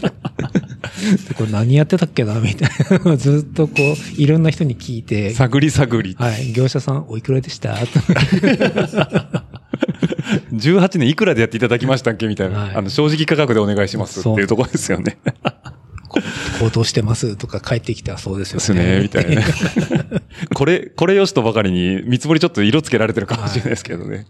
[1.27, 2.99] で これ何やってたっけなみたいな。
[3.05, 6.15] の をずっとこう、いろんな人に聞いて、探り探り。
[6.17, 7.75] はい、業者さんおいくらでした？
[7.85, 7.85] と
[10.53, 12.27] 18年いくらでやっていただきましたっけ？
[12.27, 12.59] みたいな。
[12.59, 12.75] はい。
[12.75, 15.17] あの、正直価格でお願いしますっていうところですよね。
[16.59, 19.41] 高騰してますとか帰ってきたらそうですよねですね、みたいな。
[20.53, 24.25] これ、これよしとばかりに、見積もりちょっと色つけられてるかもしれないですけどね。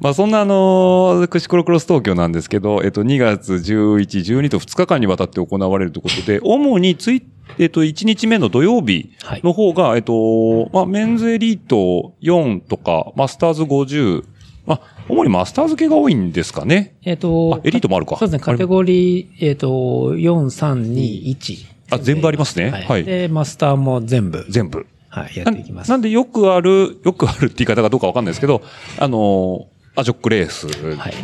[0.00, 3.96] まあそんなあの、クシクロクロス東京なんですけど、えっと、2月11、
[4.40, 7.22] 12と2日間にわたって行われるということで、主につい、
[7.58, 9.10] えっと、1日目の土曜日
[9.42, 14.24] の方が、えっと、まあ、メンズエリート4とか、マスターズ50、
[15.08, 16.94] 主にマスターズ系が多いんですかね？
[17.04, 21.66] えっとあ、エリートもあるかそうですね、カテゴリー、えっと、4、3、2、1。
[21.90, 22.84] あ全部ありますねはい。
[22.84, 24.86] はいで、マスターも全部、全部。
[25.10, 25.90] はい、やなっていきます。
[25.90, 28.62] なんでよくある、よくあるって言い方がどうかわかんないですけど、
[28.98, 30.66] あの、 AJOCC レース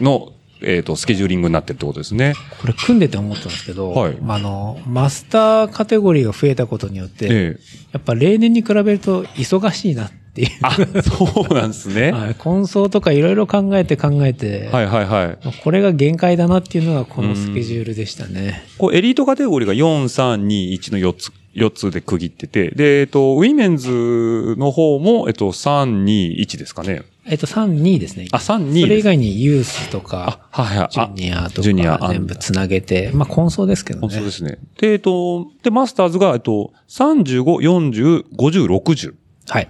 [0.01, 2.35] の、えっ、と、スケジューリングになってるってことですね。
[2.61, 10.49] これ組んでて思ったんですけど、はいまあ、あの、マスターカテゴリーが増えたことによって、ええやっぱ例年に比べると忙しいなっていう。
[10.62, 12.12] あ、そうなんですね。
[12.12, 15.62] はい、コンソーとかいろいろ考えて考えて、はいはいはい。
[15.62, 18.64] これが限界だなっていうのがこのスケジュールでしたね。
[18.79, 27.03] こう、エリートカテゴリーが4、3、2、1の4つ、4つで区切ってて、で、えっと、ウィメンズの方も、えっと、3、2、1ですかね。
[27.27, 28.27] えっと、3、2ですね。
[28.33, 29.03] あ、3、2それ以。
[29.03, 30.88] 外にユースとか、あ、はいはい。
[30.90, 34.14] ジュニアとジュニアか全部つなげて、まあ、コンソーですけどね。
[34.14, 34.59] そうですね。
[34.81, 39.14] で、えっと、で、マスターズが、えっと、35、40、50、60。
[39.49, 39.69] はい。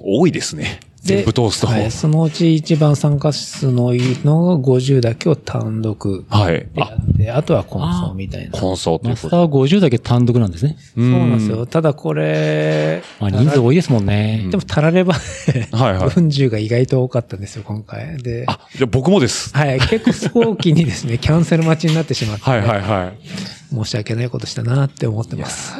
[0.00, 0.80] 多いですね。
[1.04, 1.66] で全部通すと。
[1.66, 1.90] はい。
[1.90, 6.68] そのうち一番参加数のいいのが50だけを単独はい。
[6.74, 8.58] でやって、あとはコンソーみたいな。
[8.58, 9.36] コンソーというマスタ。
[9.38, 10.76] ー50だけ単独なんですね。
[10.94, 11.66] そうそうなんですよ。
[11.66, 14.46] ただこれ、まあ人数多いですもんね。
[14.48, 18.16] でもたらればね、はいはい40が意外と多かったんですよ、今回。
[18.22, 19.52] で、あ、じゃあ僕もです。
[19.56, 23.61] はい、結構早期にですね、キャンセル待ちになってしまって、はいはいはい。
[23.72, 25.72] 申し訳ないことしたなって思ってます。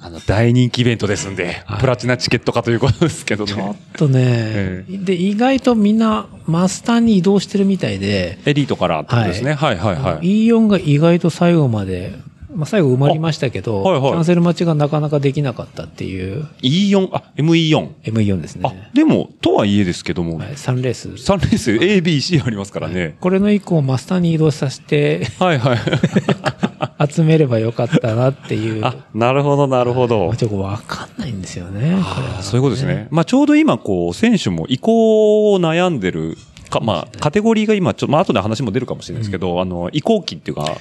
[0.00, 3.76] あの、大人気イベントですんで、 プラチナチケット化ということですけどちょっね。
[3.96, 9.54] とね、えで、意外とみんなマスターに移動してるみたいで、エリートからってことですね。
[9.54, 10.46] はいはいはい。
[10.46, 12.14] E4 が意外と最後まで、
[12.54, 17.88] まあ、最後埋まりましたけど、あはいはいキャンセル待ちがなかなかできなかったっていう E4、あ、ME4。
[18.04, 21.08] M4 ですあね。、でも、とはいえですけども、はい、3レース。
[21.08, 23.16] 3レース A、B、C ありますからね。
[23.20, 25.78] これの以降マスターに移動させてはいはい。
[27.08, 28.84] 集めればよかったなっていう。
[28.84, 30.32] あ、なるほどなるほど。
[30.36, 31.96] ちょっとわかんないんですよね。
[31.96, 33.08] はそういうことですね。
[33.10, 36.36] まあちょうど今こう、選手も移行を悩んでる
[36.70, 40.76] か、まあカテゴリーが今ちょっと、まあ後で話も出るかもしれないですけど、あの、移行期っていうか、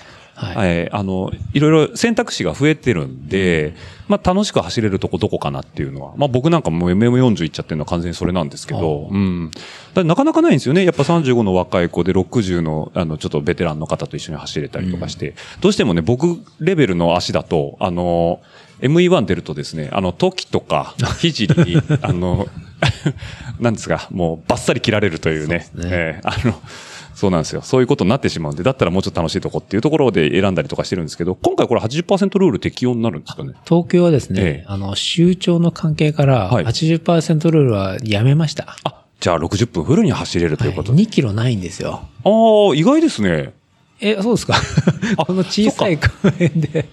[0.46, 0.68] はい。
[0.70, 3.74] えーあの、いろいろ選択肢が増えてるんで、
[4.08, 9.52] まあ楽しく走れるとこどこかなっていうのは、まあ僕なんかもう MM40 行っちゃってるのは完全にそれなんですけど、うん。
[9.94, 10.84] だなかなかないんですよね。
[10.84, 18.42] やっぱ35の若い子で60の、あの、ちょっとベテランの方と一緒に走れたりとかして、どうしてもね、僕レベルの足だと、あの、
[18.82, 22.48] ME1 出るとですね、あの、時とか、肘に、 あの、
[23.60, 25.90] なんですか、もうバッサリ切られるというね、そうね。
[25.92, 26.60] えーあの、
[27.22, 27.62] そうなんですよ。
[27.62, 33.54] そういうことになってしまうんで、だったらもうちょっと楽しいとこっていうところで選んだりとかしてるんですけど、今回これ80%ルール適用になるんですかね？
[33.64, 38.76] 東京はですね、ええあの、周長の関係からはい80%ルールはやめました。
[38.84, 41.04] あ、じゃあ60分フルに走れるということで。
[41.04, 42.02] 2キロないんですよ。
[42.24, 42.30] あ
[42.72, 43.54] あ、意外ですね。
[44.02, 44.56] え、そうですか？
[45.26, 46.08] こ の小さい公
[46.40, 46.86] 園で。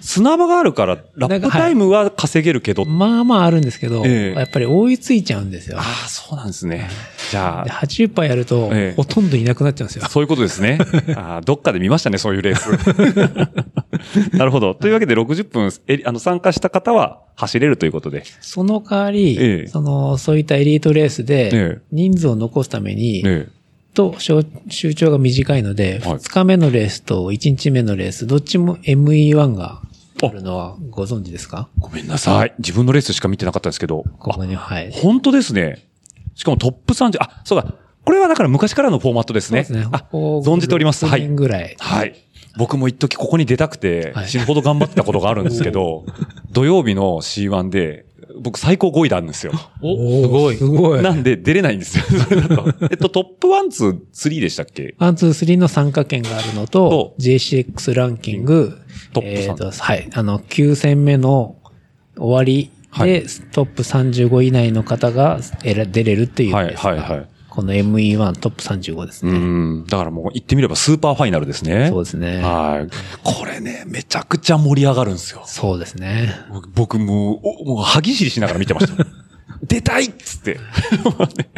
[0.00, 2.84] 砂場があるから、ラップタイムは稼げるけど。
[2.84, 5.78] まあまああるんですけど、ええやっぱり追いついちゃうんですよ。
[5.78, 6.88] ああ、そうなんですね。
[7.30, 10.06] じゃであ、80%やると、ええほとんどいなくなっちゃうんですよ。
[10.08, 10.78] そういうことですね。
[11.16, 12.66] あーどっかで見ましたね、そういうレース。
[14.36, 14.74] なるほど。
[14.74, 18.24] というわけで60分、えあの、参加した方は走れるということで。
[18.40, 23.46] その代わり、ええその、そういったエリートレースええで、人数を残すために、ね
[23.96, 29.80] と小周長が短いので、はい2日目のレースと1日目のレース、どっちも ME1 が
[30.22, 31.68] あるのはご存知ですか？
[31.78, 32.54] ごめんなさい。
[32.58, 34.04] 自分のレースしか見てなかったですけど。
[34.18, 34.92] ここに、はい。
[34.92, 35.84] 本当ですね。
[36.34, 37.74] しかもトップ30、あ、そうだ。
[38.04, 39.64] これはだから昔からのフォーマットですね。
[39.64, 39.92] そうですね。
[39.92, 41.04] あ、存じております。
[41.06, 41.20] 6はい。
[41.22, 41.74] 年ぐらい。
[41.78, 42.14] はい。
[42.56, 46.04] 僕も一時ここに出たくては、い死ぬほど頑張ってたことがあるんですけど、
[46.52, 48.05] 土曜日の C1 で、
[48.38, 49.52] 僕最高5位なんですよ。
[49.82, 50.56] お、すごい。
[50.56, 51.02] すごい。
[51.02, 52.04] なんで出れないんですよ。
[52.04, 52.72] それだと。
[52.90, 54.94] えっと、トップ1、2、3でしたっけ？
[54.98, 58.78] one、two、three の参加権があるのとと、JCX ランキング、
[59.12, 60.10] トップ3えーと、はい。
[60.12, 61.56] あの、9戦目の
[62.16, 62.70] 終わり
[63.04, 69.26] で、トップ35以内の方が選出れるっていうはいはいはいこの ME1 トップ35ですね。
[69.26, 69.86] うん。
[69.86, 71.88] だからもう言ってみればスーパーファイナルですね。
[71.88, 72.42] そうですね。
[72.42, 72.90] はい。
[73.24, 75.42] これね、めちゃくちゃ盛り上がるんですよ。
[75.46, 76.34] そうですね。
[76.52, 79.06] 僕僕もう、おもう歯ぎしりしながら見てました。
[79.66, 80.60] 出たいっつって。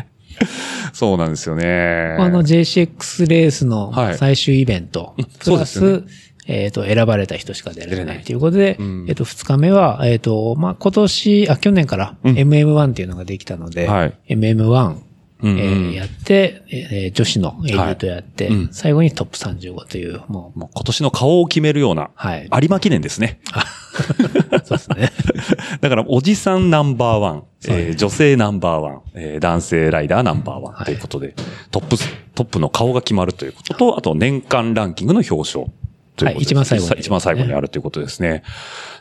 [0.95, 2.17] そうなんですよね。
[2.21, 6.03] あの JCX レースのはい最終イベント、うんプラス、ね
[6.47, 15.08] えっ、と、選ばれた人しか出れ出れないということで、うんえっ、と、2日目は、えっ、と、まあ、今年、あ、去年からうん MM1 っていうのができたので、はい MM1、
[15.43, 22.49] うんうんえーやって、えー女子のエリートやって、はいうん最後にトップ35という、もう、もう今年の顔を決めるような、はい。
[22.63, 23.41] 有馬記念ですね。
[24.65, 25.11] そうですね。
[25.81, 31.35] だから、おじさんナンバーワン、えー女性ナンバーワン、えー男性ライダーナンバーワンということで、
[31.71, 35.67] トップス、トップの顔が決まるということと、あと年間ランキングの表彰。
[36.19, 38.43] ということですはい一番最後にさ一番最後にあるということですね。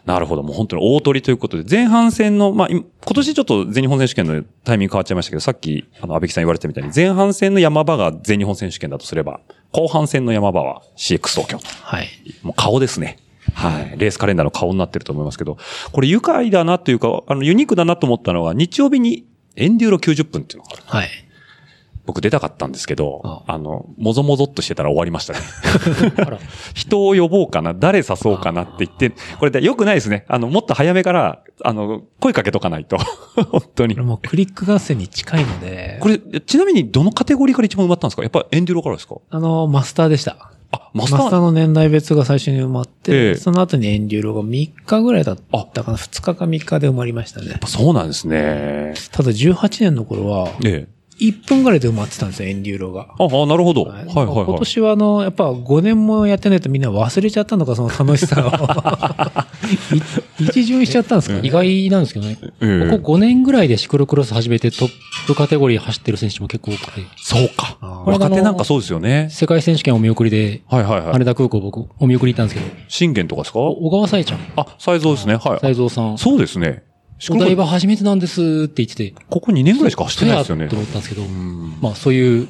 [0.06, 0.44] なるほど。
[0.44, 9.42] もう本当に大取りということで、前半戦の、まあ、今今年ちょっと全日本選手権のタイミング変わっちゃいましたけど、さっき、あの、安倍木さん言われたみたいに、前半戦の山場が全日本選手権だとすれば、
[9.74, 11.66] 後半戦の山場は CX 東京と。
[11.82, 12.08] はい。
[12.42, 13.18] もう顔ですね。
[13.54, 13.98] はい。
[13.98, 15.58] レースカレンダーの顔になってると思いますけど、
[15.92, 19.26] これ愉快だなというか、あの、ユニークだなと思ったのは、日曜日に
[19.56, 20.84] エンデューロ90分っていうのがある。
[20.86, 21.10] はい。
[22.08, 25.40] 僕出たかったんですけど、ああの、もぞもぞっとしてたら終わりましたね。
[26.74, 30.26] 人を呼ぼうかな、誰誘そうかなって言って、これで良くないですね。
[30.28, 32.98] あの、もっと早めから、あの、声かけとかないと。
[33.52, 33.96] 本当に。
[33.96, 38.22] もうクリック合戦に近いので、これ、ちなみにどのカテゴリーから一番埋まったんですか？
[38.24, 39.16] やっぱエンデューロからですか？
[39.30, 40.52] あの、マスターでした。
[40.72, 45.38] あ、ママスタースターの年代別が最初に埋まって、ええその後にエンデューロが3日ぐらいだっ
[45.74, 47.60] たかな、2日か3日で埋まりましたね。
[47.66, 48.94] そうなんですね。
[49.12, 50.97] ただ18年の頃は、ええ。
[51.20, 53.08] 1分ぐらいで埋まってたんですよ、エンデューロが。
[53.18, 53.84] あ、あ、なるほど。
[53.84, 54.46] ははいいはいはい。
[54.46, 58.50] 今年はあの、やっぱ5年もやってないとみんな忘れちゃったのか、その楽しさを。
[60.44, 61.36] い一巡しちゃったんですか？
[61.42, 61.48] ね。
[61.48, 62.38] 意外なんですけどね。
[62.62, 64.90] ええここ5年ぐらいでシクロクロス始めてトッ
[65.26, 67.78] プカテゴリー走ってる選手も結構多くて、そうか。
[68.06, 69.28] 若手なんかそうですよね。
[69.32, 71.14] 世界選手権お見送りで、はいはいはい。
[71.14, 73.60] 羽田空港僕お見送り行ったんですけど、信玄とかですか？
[73.60, 75.36] 小川さえちゃん、あ、才蔵ですね。
[75.36, 75.60] はい。
[75.60, 76.84] 才蔵さん、そうですね。
[77.30, 80.76] おも台場初めてなんですって言ってて、ここ2年ぐらいしか走ってないですよねと。
[80.76, 82.48] 思ったんですけど、うんまあそういう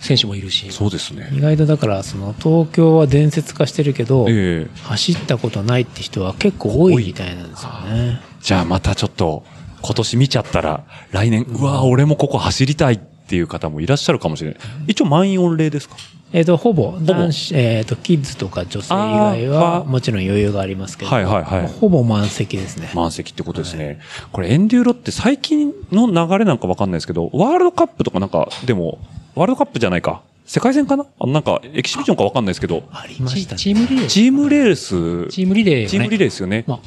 [0.00, 1.28] 選手もいるし、そうですね。
[1.34, 8.20] 意外とだから、その東京は伝説化してるけど、ええ走ったことないって人は結構多いみたいなんですよね。
[8.40, 9.44] じゃあまたちょっと、
[9.82, 14.60] 今年見ちゃったら、来年、うわ俺もここ走りたいっていう方もいらっしゃるかもしれない。
[14.88, 15.96] 一応満員御礼ですか？
[16.32, 22.90] えっ、と、ほぼ、男子、えっ、と、キッズとか女性以外あは、ーもちろん余裕がありますけど、はいはいはいほぼ満席ですね。
[22.94, 23.98] 満席ってことですね。
[24.32, 28.98] これエンデューロって最近の流れなんかわかんないですけど、ワールドカップとかなんか、でも、
[29.34, 30.22] ワールドカップじゃないか。
[30.46, 31.04] 世界戦かな？
[31.18, 33.58] あのなんか、エキシビジョンかわかんないですけど、ありまチしたね。
[33.58, 36.64] チームリレーチームレース、チームリレー、ね、チームリレーですよね。
[36.66, 36.80] まあ、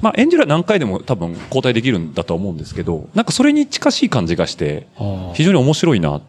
[0.00, 4.86] まあ、エンジェルは何回でも多分交代できるんだとは思うんですけど、なんかそれに近しい感じがして、
[5.34, 6.22] 非常に面白いなっ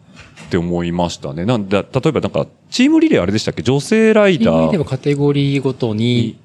[0.48, 1.44] て思いましたね。
[1.44, 3.62] なんで、例えばなんか、チームリレーあれでしたっけ？
[3.62, 4.88] 女性ライダチームリレーはー。
[4.88, 6.38] カテゴリーごとに、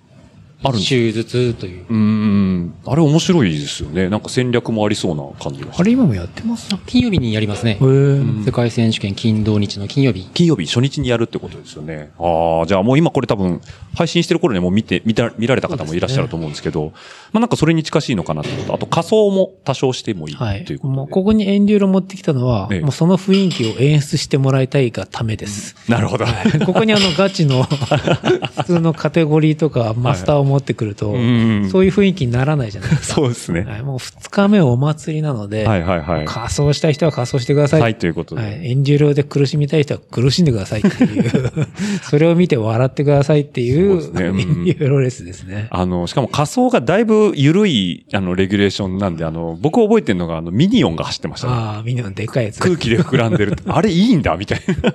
[0.63, 1.85] あるんです週ずつという。
[1.89, 2.73] うーん。
[2.85, 4.09] あれ面白いですよね。
[4.09, 5.81] なんか戦略もありそうな感じがして。
[5.81, 6.73] あれ今もやってます？
[6.73, 10.27] あ金曜日にやりますね世界選手権金土日の金曜日。
[10.33, 12.11] 金曜日初日にやるってことですよね。
[12.19, 13.61] ああ、じゃあもう今これ多分
[13.95, 16.93] 配信してる頃にはもう見て、見た、見られた方もいらっしゃると思うんですけど、
[17.31, 18.73] まあなんかそれに近しいのかなってこと。
[18.73, 20.79] あと仮装も多少してもいいはいという。
[20.79, 20.97] ことで。
[20.97, 25.75] もうここにエンデューロ持ってきたのは、ええもうその雰囲気を演出してもらいたいがためです。
[25.89, 26.25] なるほど。
[26.65, 27.63] ここにあのガチの
[28.57, 33.13] 普通のカテゴリーとかマスターを持ってくると、うんそういう雰囲気にならないじゃないですか。
[33.15, 33.61] そうですね。
[33.61, 36.25] はい、もう2日目お祭りなので、はいはいはい。
[36.25, 37.81] 仮装したい人は仮装してください。
[37.81, 38.41] はい、ということで。
[38.41, 38.71] はい。
[38.71, 41.31] エンジューロで苦しみたい人は苦しんでくださいっていう、
[42.03, 45.67] それを見て笑ってくださいっていう、そうですねうんエンジューロレースですね。
[45.71, 51.53] あの、しかも仮想がだいぶ緩い、あの、レギュレーションなんで、あの、僕覚えてるのが、あの、ミニオンが走ってましたね。
[51.53, 52.59] ああ、みんなのでかいやつ。
[52.59, 53.55] 空気で膨らんでる。
[53.67, 54.93] あれいいんだみたいな。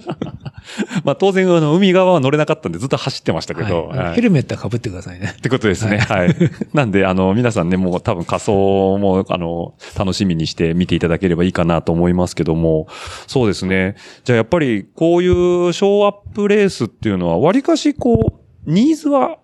[1.05, 3.88] まあ当然、あの、海側は乗れなかったんでずっと走ってましたけど。
[3.88, 5.43] はいはいヘルメットは被ってくださいねっ。
[5.43, 5.99] てことですね。
[5.99, 6.36] はい。
[6.74, 12.86] なんで、あの、皆さんね、もう多分仮装も、あの、楽しみにして見ていただければいいかなと思いますけども、
[13.26, 13.97] そうですね。
[14.24, 18.34] じゃあやっぱり、こういうショーアップレースっていうのは、割かしこ
[18.66, 19.38] う、ニーズは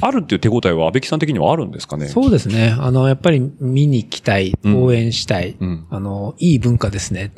[0.00, 2.06] あるっていう手応えは、安倍木さん的にはあるんですかね？
[2.06, 2.74] そうですね。
[2.78, 7.32] あの、やっぱり見に来たい、うん応援したい、うんあの、いい文化ですね。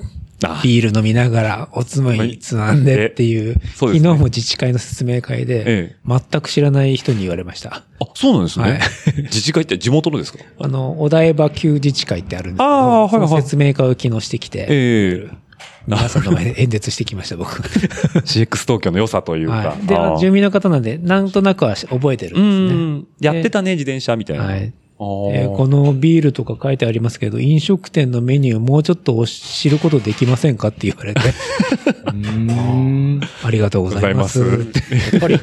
[0.44, 7.82] あビール飲みながら、おつまみつまんでっていう、昨日も自治会の説明会で、え全く知らない人に言われました。
[8.00, 8.64] あ、そうなんですね。
[8.64, 8.80] はい
[9.24, 10.38] 自治会って地元のですか？
[10.58, 15.44] あの、お台場旧自治会ってあるんですけど、あーはいはい説明会を昨日してきて、ええ
[15.86, 17.60] 皆さんの前で演説してきました、僕。
[18.24, 19.54] CX 東京の良さというか。
[19.54, 19.86] はい。
[19.86, 23.32] で住民の方なんで、なんとなくは覚えてるうんですね。
[23.32, 23.34] ん。
[23.36, 24.44] やってたね、自転車みたいな。
[24.44, 24.72] はい。
[24.98, 31.20] えーこのビールとか書いてありますけど、飲食店のメニューもうちょっと知ることできませんかって言われて、
[32.12, 33.20] うん。
[33.42, 34.42] ありがとうございます。
[34.42, 35.40] ございますやっぱり、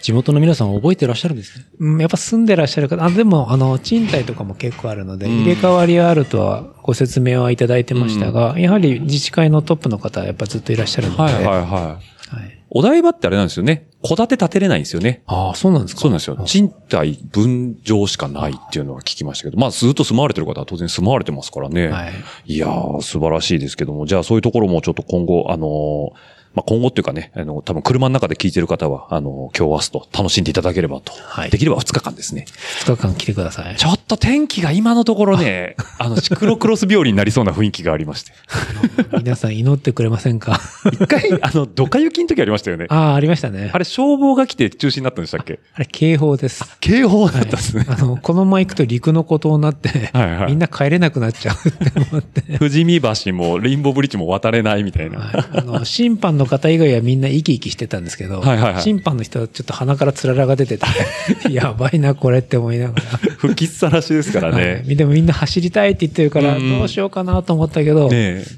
[0.00, 1.64] 地元の皆さん覚えてらっしゃるんですね。
[1.78, 11.56] うんやっぱ住んでらっしゃる方、あ、でも、あの、賃貸とかも結構あるので、うん入れ替わりはあるとはご説明はいただいてましたが、やはり自治会のトップの方はやっぱずっといらっしゃるので、はいはいはい。
[11.62, 11.98] は
[12.46, 13.88] いお台場ってあれなんですよね。
[14.02, 15.22] 戸建て建てれないんですよね。
[15.26, 16.38] ああ、そうなんですかそうなんですよ。
[16.46, 21.88] 賃貸分譲しかないっていうのは聞きましたけど、まあずっと住まわれてる方は当然住まわれてますからね。
[21.88, 22.12] はい。
[22.46, 31.12] いやー、素晴らしいですけども、じゃあそういうところもちょっと今後、あのーまあ、今後っていうかね、あの、多分車の中で聞いてる方は、あの、今日明日と楽しんでいただければと。
[31.12, 32.44] はいできれば2日間ですね。
[32.84, 33.76] 2日間来てください。
[33.76, 38.32] ちょっと天気が今のところね、 あの、シクロクロス日和になりそうな雰囲気がありまして。
[39.18, 40.60] 皆さん祈ってくれませんか？
[40.92, 42.86] 一回、あの、ドカ雪の時ありましたよね。
[42.88, 43.70] ああ、ありましたね。
[43.72, 45.60] あれ、消防が来て中止になったんでしたっけ？
[45.74, 46.64] あれ、警報です。
[46.80, 47.86] 警報だったんですね。
[47.88, 52.42] あの、このまま行くと陸の孤島になって、はいはいみんな帰れなくなっちゃうって思って。
[52.58, 55.20] 富士見橋もレインボーブリッジも渡れないみたいな。
[55.20, 58.82] はい、あの、審判の方以外はみんな生き生きしてたんですけど、はいはいはい。
[58.82, 60.86] 審判の人はちょっと鼻からつららが出てて、
[61.50, 63.02] やばいな、これって思いながら。
[63.38, 64.64] 吹きっさらしですからはい。
[64.64, 64.94] ね。
[64.94, 66.78] でもみんな走りたいって言ってるから、うん。
[66.78, 68.10] どうしようかなと思ったけど、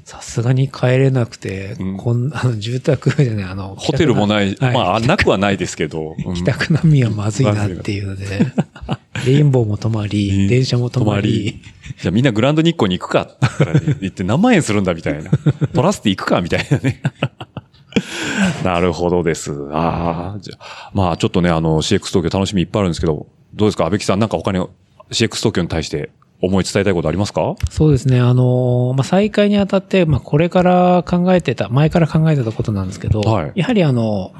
[0.05, 1.97] さすがに帰れなくて、うん。
[1.97, 4.73] こんあの住宅じゃない、あの、ホテルもない、はい。
[4.73, 6.15] まあ、なくはないですけど。
[6.25, 6.33] うん。
[6.35, 8.25] 帰宅難民はまずいなっていうので、
[9.25, 11.61] レインボーも止まり、電車も止まり、
[12.01, 15.31] じゃあみんなグランド日光に行くかって言って何万円するんだみたいな。
[15.73, 17.01] トラスティ行くかみたいなね。
[18.63, 19.51] なるほどです。
[19.71, 23.85] ああ、じゃあ、まあちょっとね、あの CX 東京楽しみいっぱいあるんですけど、どうですか？
[23.85, 24.59] 安倍木さんなんか他に
[25.11, 26.09] CX 東京に対して
[26.41, 27.55] 思い伝えたいことありますか？
[27.69, 28.19] そうですね。
[28.19, 34.31] あの、まあ、再開にあたって、まあ、これから考えてた、前から考えてたことなんですけど、はいやはりあの、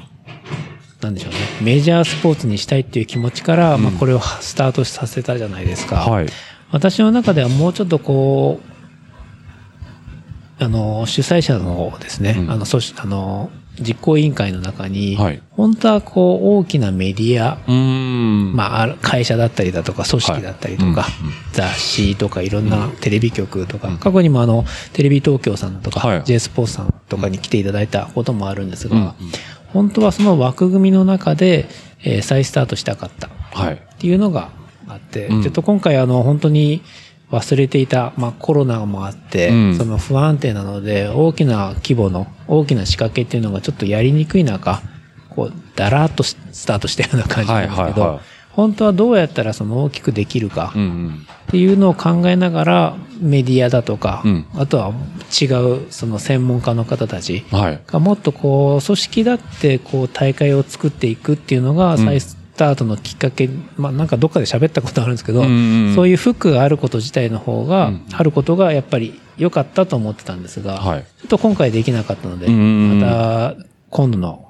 [1.00, 1.36] なんでしょうね。
[1.60, 5.96] メジャースポーツにしたいっていう気持ちから、まあ、これをスタートさせたじゃないですか。
[5.96, 6.26] はい。
[6.72, 8.73] 私の中ではもうちょっとこう、
[10.58, 12.50] あの、主催者のですね、うん。
[12.50, 13.50] あの、組織あの、
[13.80, 15.42] 実行委員会の中に、はい。
[15.50, 18.54] 本当はこう、大きなメディア、うーん。
[18.54, 21.12] まあある、会社だったりだとか、組織だったりとか、はい。
[21.24, 21.32] うん。
[21.52, 26.22] 雑誌とか、いろんなテレビ局とか、過去にもあの、テレビ東京さんとか、はい。
[26.24, 29.12] J スポーツさんとかに来ていただいたこともあるんですが、うんうん。
[29.72, 31.68] 本当はその枠組みの中で、
[32.04, 33.74] えー再スタートしたかったはい。
[33.74, 34.50] っていうのが
[34.86, 35.42] あって、うん。
[35.42, 36.82] ちょっと今回あの、本当に
[37.34, 44.82] 忘れていた、まあコロナもあって、うんその不安定なので、大きな規模の、大きな仕掛けっていうのがちょっとやりにくい中、
[45.30, 48.20] こう、だらーっとススタートしたような感じなんですけど、はいはいはい
[48.54, 50.72] 本当はどうやったらその大きくできるか。
[50.72, 54.92] っていうのを考えながら、メディアだとか、うんあとは
[55.40, 57.80] 違うその専門家の方たちはい。
[57.86, 62.20] がもっとこう、組織だってこう大会を作っていくっていうのがうん
[62.54, 71.02] 再スタートのきっかけ、まあなんかどっかで喋ったことあるんですけど、うんうんそういうフックがあること自体の方が、うんあることがやっぱり良かったと思ってたんですが、はい。
[71.02, 73.56] ちょっと今回できなかったので、うんうんうんまた
[73.90, 74.48] 今度の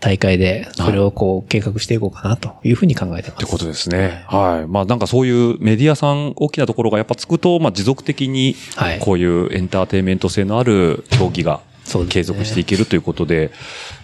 [0.00, 3.42] 大会でそれをこう計画していこうかなというふうに考えてます。
[3.42, 4.24] ってことですね。
[4.28, 4.70] はい。
[4.70, 11.60] まあなんかそういうメディアさん大きなところがやっぱつくと、まあ持続的にはいこういうエンターテインメント性のある競技が
[12.08, 13.50] 継続していけるということで、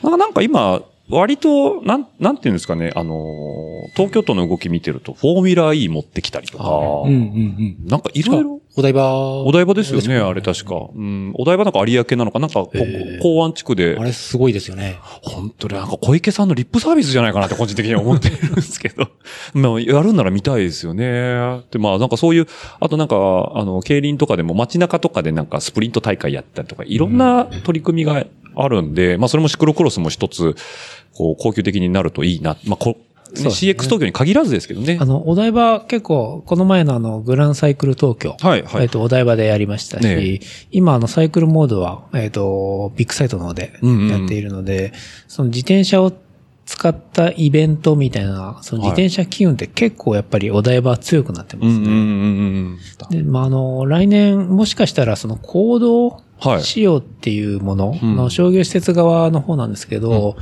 [0.03, 7.89] なんかなんか今、割と、なん、なんていうんですかね、あのー、東京都の動き見てると、フォーミュラ E 持ってきたりとか、うんうんうん。
[7.89, 9.43] なんかいろいろ、お台場。
[9.43, 10.75] お台場ですよね、あれ確か。
[10.95, 12.71] うん、お台場なんか有明なのか、なんかこ、
[13.21, 14.99] 港湾地区であ、れすごいですよね。
[15.23, 19.09] 本当になんか小池さんのリップサービスじゃないかなって個人的には思ってるんですけど。
[19.55, 21.05] まあ、やるんなら見たいですよね。
[21.71, 22.47] で、まあなんかそういう、
[22.79, 23.17] あとなんか、
[23.55, 28.25] あの、競輪とかでも街中とかでなんかスプリント大会やったりとか、いろんな取り組みが
[28.57, 30.55] あるんで、まあそれもシクロクロスも一つ、
[31.15, 32.57] こう、高級的になるといいな。
[32.67, 32.97] まあこ、
[33.33, 35.05] ね CX 東京に限らずですけどねあ。
[35.05, 38.37] の、お台場結構、この前のあの、グランサイクル東京。
[38.41, 40.41] はいはいえっと、お台場でやりましたし、ね
[40.71, 44.93] 今あの、サイクルモードは、えっと、ビッグサイトの方でうんうんやっているので、
[45.29, 46.13] その自転車を
[46.71, 51.79] 使ったイベントみたいな、その自転車機運って結構やっぱりお台場は強くなってますね。
[51.79, 51.99] うんうんうんう
[52.69, 52.79] ん
[53.11, 56.63] で、まあ、あの、来年、もしかしたら、その行動はい。
[56.63, 58.17] 仕様っていうものうん。
[58.17, 60.37] の商業施設側の方なんですけど、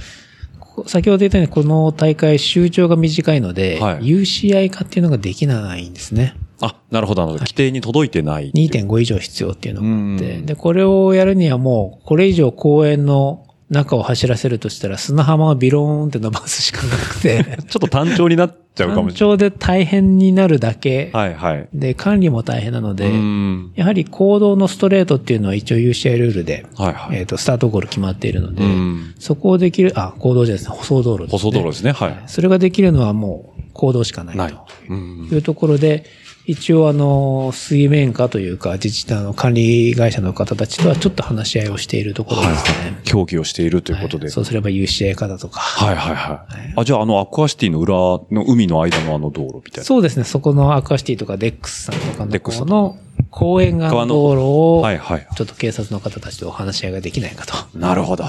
[0.61, 4.03] こ先ほど言ったように、この大会、周長が短いので、はい。
[4.03, 6.37] UCI 化っていうのができないんですね。
[6.61, 7.41] あ、なるほど、なるほど。
[7.41, 8.51] 規定に届いてない。
[8.53, 10.47] 2.5以上必要っていうのがあって、うん。
[10.47, 21.35] で、これをやるにはもう、これ以上公園の中を走らせるとしたら、砂浜をビローンって伸ばすしかなくて、 ちょっと単調になっちゃうかも単しれ調で大変になるだけ、ない。
[21.35, 21.69] はいはい。
[21.75, 23.73] で、管理も大変なので、うん。
[23.75, 27.19] やはり行動のストレートっていうのは一応 UCI ルールで、はいはい。
[27.19, 31.39] えっ、と、スタートゴール決まっているので、うんそこをできる、あ、行動じゃないですね、舗装道路です、ね。
[31.39, 31.93] 舗装道路ですね。
[31.93, 32.23] はい。
[32.27, 34.43] それができるのはもう行動しかないと。
[34.43, 34.55] ない。
[34.89, 36.05] うんというところで、
[36.49, 43.01] 一応あの、水面下というか、自治体の管理会社の方たちとはちょっと話し合いをしているところですね。
[43.05, 44.25] 協議をしているということで。
[44.25, 45.61] はいそうすれば UCI 化だとか。
[45.61, 46.75] はいはいはい。
[46.75, 49.85] あ、じゃああのアクアシティの裏の海の間のあの道路みたいな。
[49.85, 52.97] そうですね、そこのアクアシティとかデックスさんとかの方の
[53.31, 55.27] 公園側の道路を、はいはい。
[55.37, 57.79] ちょっと警察の方たちとお話し合いができないかと。
[57.79, 58.25] なるほど。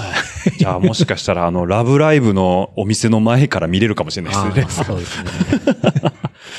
[0.58, 4.84] じゃあもしかしたらあの、ラブライブのお店の前から見れるかもしれないあですね。
[4.84, 6.09] ーそうですね。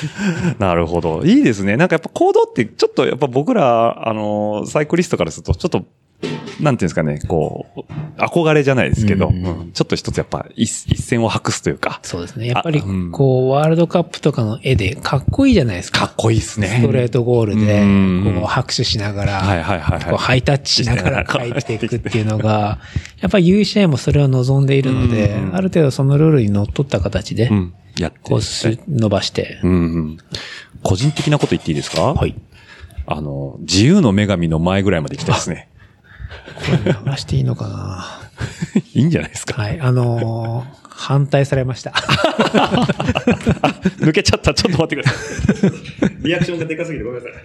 [0.59, 1.23] なるほど。
[1.23, 1.77] いいですね。
[1.77, 5.85] なんかやっぱ行動ってちょっとやっぱ僕ら、あの、サイクリストからするとちょっと、
[6.59, 7.81] なんていうんですかね、こう、
[8.21, 12.47] 憧れじゃないですけど、うんうんちょっと一つやっぱ一一線を画すというか、そうですね。
[12.47, 16.01] やっぱりあうん、こう、ワールドカップとかの絵でかっこいいじゃないですか。
[16.01, 16.67] かっこいいですね。
[16.67, 22.79] ストレートゴールでうん、こう、拍手しながら、はいはいはいはいこうハイタッチしながら 帰っていくっていうのが、
[23.21, 27.73] やっぱり UCI もそれを望んでいるのでう、んある程度そのルールにのっとった形でう、ん。
[27.97, 30.17] やってこうす、伸ばしてう、んうん。
[30.83, 32.13] 個人的なこと言っていいですか？
[32.13, 32.35] はい。
[33.07, 35.67] あの、自由の女神の前ぐらいまで行きたいですね。
[36.55, 38.21] これ流していいのかな？
[38.93, 39.61] いいんじゃないですか。
[39.61, 39.79] はい。
[39.79, 41.91] あのー反対されました。
[43.99, 44.53] 抜けちゃった。
[44.53, 45.71] ちょっと待ってください。
[46.23, 47.35] リアクションがでかすぎてごめんなさ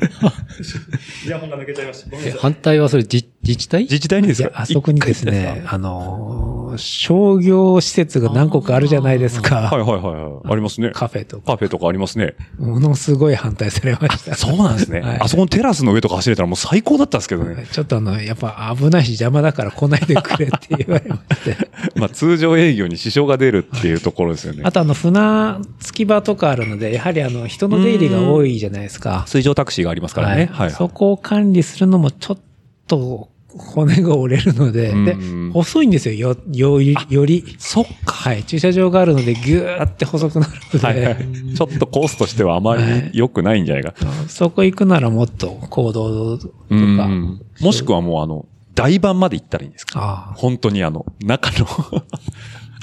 [1.24, 1.26] い。
[1.26, 2.39] イヤホンが抜けちゃいました。
[2.39, 3.82] 反対はそれ自自治体？
[3.84, 4.51] 自治体にですか？
[4.55, 9.57] あそこにですね、あのー商業施設が何個かあるじゃないですか。
[9.57, 10.53] はいはいはいはい。
[10.53, 10.91] ありますね。
[10.93, 11.53] カフェとか。
[11.53, 12.35] カフェとかありますね。
[12.59, 14.35] ものすごい反対されました。
[14.35, 15.01] そうなんですね。
[15.01, 17.66] はいあそこのテラスの上とか走れたらもう最高だったんですけどね。
[17.70, 21.57] ちょっとあの、やっぱ危ないし邪魔だから来ないでくれって言われまして。
[21.97, 24.72] まあ通常営業に支障が出るっていうところですよね あ。
[24.72, 29.24] とあの、船着き場とかあるので、やはりあの、人の出入りが多いじゃないですか。
[29.27, 30.49] 水上タクシーがありますからね。
[30.53, 30.70] はい。
[30.70, 32.39] そこを管理するのもちょっ
[32.87, 37.44] と骨が折れるので、でうん、細いんですよ、よ、より、より。
[37.59, 38.12] そっか。
[38.14, 38.44] はい。
[38.44, 41.16] 駐車場があるので、ぎゅーって細くなるので、はいはい。
[41.57, 42.82] ちょっとコースとしてはあまり
[43.12, 43.94] 良くないんじゃないか。
[44.28, 50.28] そこ行くならもっと行動とか、うんもしくはもうあの、台盤まで行ったらいいんですか？
[50.32, 51.66] あ本当にあの、中の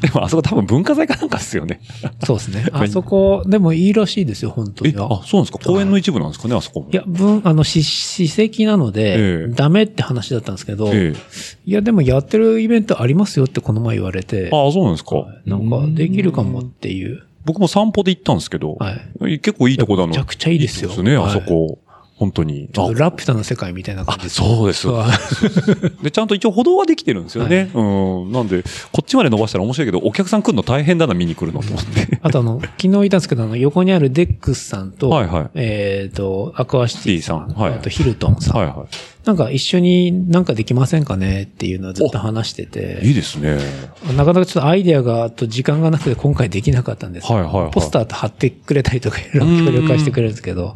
[0.03, 1.79] でもあそこ多分文化財かなんかですよね。
[2.03, 2.65] あ、そうですね。
[2.73, 5.59] あそこ、でもいいらしいですよ、本当えに。、あ、そうなんですか？
[5.65, 6.89] 公園の一部なんですかね、あそこも。
[6.91, 11.17] いや、分、あの、し史跡なので、ええダメって話だったんですけど、ええ。
[11.65, 15.25] いや、でもやってるイベントありますよってこの前言われて、ああ、そうなんですか。
[15.45, 17.23] なんかできるかもっていう。
[17.45, 18.91] 僕も散歩で行ったんですけど、は
[19.27, 20.07] い結構いいとこだの。
[20.09, 21.79] めちゃくちゃいいですよですね、はいあそこ。
[22.15, 22.69] 本当に。
[22.71, 24.87] ちょっとラピュタの世界みたいな感じあ、そうです。
[24.87, 25.09] はい
[26.03, 27.69] で、ちゃんと一応歩道はできてるんですよね。
[27.73, 28.31] うん。
[28.31, 32.19] なんで、こっちまで伸ばしたら面白いけど、お客さん来るの大変だな、見に来るのと思って。
[32.21, 38.85] あとあの、昨日いたんですけど、あの、横にあるデックスさんと、はいはいえっ、と、アクアシティさん、はいあとヒルトンさん、はいは
[39.25, 42.65] なんか一緒になんかできませんかねっていうのをずっと話してい。
[42.65, 43.57] いて、いですね。
[44.17, 50.75] なかなかちょっとアイデアがと時間がなくて今回できなかったんですはいはいはいポスターと貼ってくれたりとかいろいろ協力はしてくれるんですけど、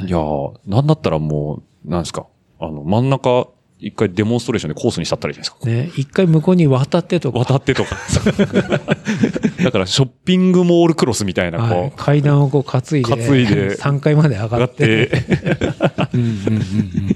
[0.00, 2.26] いやー、なんだったらもう、なんですか？
[2.58, 3.48] あの、真ん中、
[3.84, 5.98] 一回デモンストレーションでコースにしちゃったらいいじゃないですか。
[5.98, 7.96] ね、一回向こうに渡ってとか、渡ってとか。
[9.62, 15.22] だから、ショッピングモールクロスみたいな、はいこう、階段をこう担いで、担いで3階まで上上がっ、てて、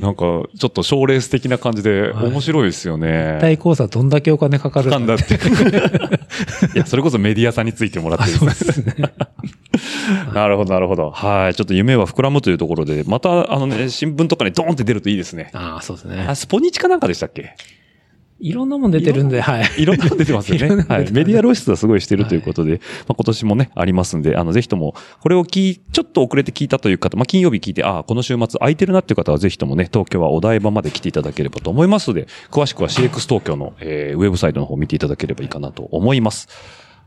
[0.00, 0.22] なんか、
[0.58, 3.38] ちょっと賞レース的な感じで、はい面白いですよね。
[3.40, 5.34] 対コースはどんだけお金かかるかんだって。
[6.74, 8.94] いや、それこそメディアさんについてもらってるんですね。
[10.34, 11.10] なるほど、なるほど。
[11.10, 11.54] はい。
[11.54, 15.50] ちょっと夢は膨らむというところで、また、あのね、新聞とかにドーンって出るといいですね。
[15.52, 16.34] ああ、そうですねあ、。
[16.34, 17.54] スポニチかなんかでしたっけ？
[18.40, 19.82] いろんなもん出てるんで、はい。
[19.82, 20.84] いろんなの出てますよね。
[20.88, 21.10] はい。
[21.10, 22.78] メディア露出はすごいしてるということで、ま
[23.08, 36.48] あ、今年もね、ありますんで、あの、ぜひとも、これを聞い、ちょっと遅れて聞いたという方、まあ、金曜日聞いて、ああ、この週末空いてるなっていう方は、ぜひともね、東京はお台場まで来ていただければと思いますので、詳しくは CX 東京の、えーウェブサイトの方を見ていただければいいかなと思います。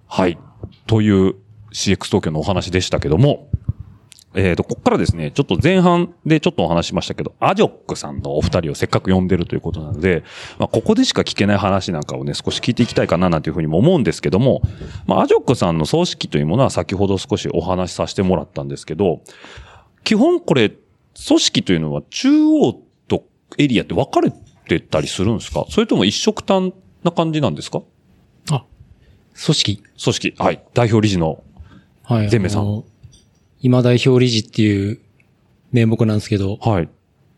[0.08, 0.38] はい。
[0.86, 1.36] という
[1.72, 3.48] CX 東京のお話でしたけども、
[4.34, 10.24] えっ、と、ここからですね、ちょっと前半でちょっとお話しましたけど、アジョックさんのお二人をせっかく呼んでるということなので、
[10.58, 14.62] まあ、ここでしか聞けない話なんかをね、少し聞いていきたいかななんていうふうにも思うんですけども、
[15.06, 19.22] まあ、アジョックさんの葬式というものは先ほど少しお話しさせてもらったんですけど、
[20.04, 22.74] 基本これ、組織というのは中央
[23.10, 23.26] と
[23.58, 25.66] エリアって分かれてたりするんですか？
[25.70, 26.74] それとも一色単
[27.04, 27.82] な感じなんですか？
[28.50, 28.64] あ、
[29.44, 29.84] 組織。
[30.02, 30.36] 組織。
[30.38, 30.64] はい。
[30.74, 31.44] 代表理事の。
[32.04, 32.30] はい。
[32.30, 32.86] ゼンメさん
[33.62, 35.00] 今代表理事っていう
[35.72, 36.90] 名目なんですけど、はい。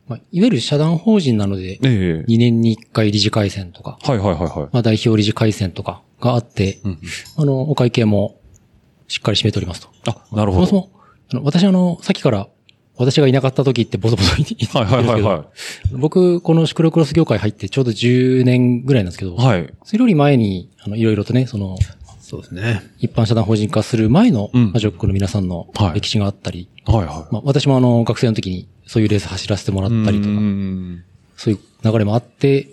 [0.07, 4.69] まあ、いわゆる社団法人なので、ええ2年に1回理事会選とか、はいはいはいはい。
[4.71, 6.99] まあ、代表理事会選とかがあって、うんうん
[7.37, 8.39] あの、お会計も
[9.07, 9.89] しっかり締めておりますと。
[10.07, 10.65] あ、なるほど。
[10.67, 11.01] そもそも、
[11.31, 12.47] あの私あの、さっきから、
[12.95, 15.45] 私がいなかった時ってボソボソ言ってんですけど、はいはいは
[15.93, 19.35] 僕、このシクロクロス業界入ってちょうど10年ぐらいなんですけど、い。
[19.37, 19.73] はい。
[19.83, 21.75] それより前に、あの、いろいろとね、その、
[22.23, 22.81] そうですね。
[22.99, 27.07] 一般社団法人化する前の、うんマジョックの皆さんのはい歴史があったり、はいはい。
[27.33, 31.03] まあ、私もあの、学生の時にそういうレース走らせてもらったりとうか、ん
[31.35, 32.69] そういう流れもあって、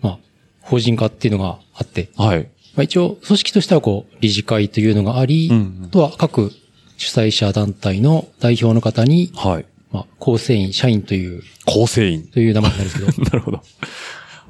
[0.00, 0.18] まあ、
[0.60, 2.44] 法人化っていうのがあって、はい。
[2.76, 6.52] まあ、一応、組織としてはこう、理事会というのがあり、うんあとは各
[6.96, 9.66] 主催者団体の代表の方に、はい。
[9.90, 12.22] まあ、構成員、社員という、構成員。
[12.28, 13.62] という名前になるんですけど、 なるほど。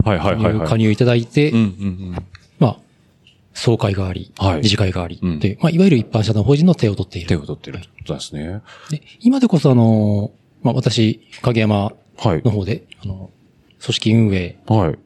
[0.05, 0.69] はいはいはいはい。
[0.69, 2.23] 加入いただいて、うんうんまあ、
[3.55, 7.43] 総会があり、はい理事会があり、うんという、まあ、いわゆる一般社団法人の手を取ってい手る。
[7.43, 8.61] を取ってるってことですね。
[8.91, 10.33] で今でこそあの、
[10.63, 12.51] まあ、私、影山はいの。
[12.51, 13.31] 方で、あの、
[13.81, 14.99] 組織運営、はい。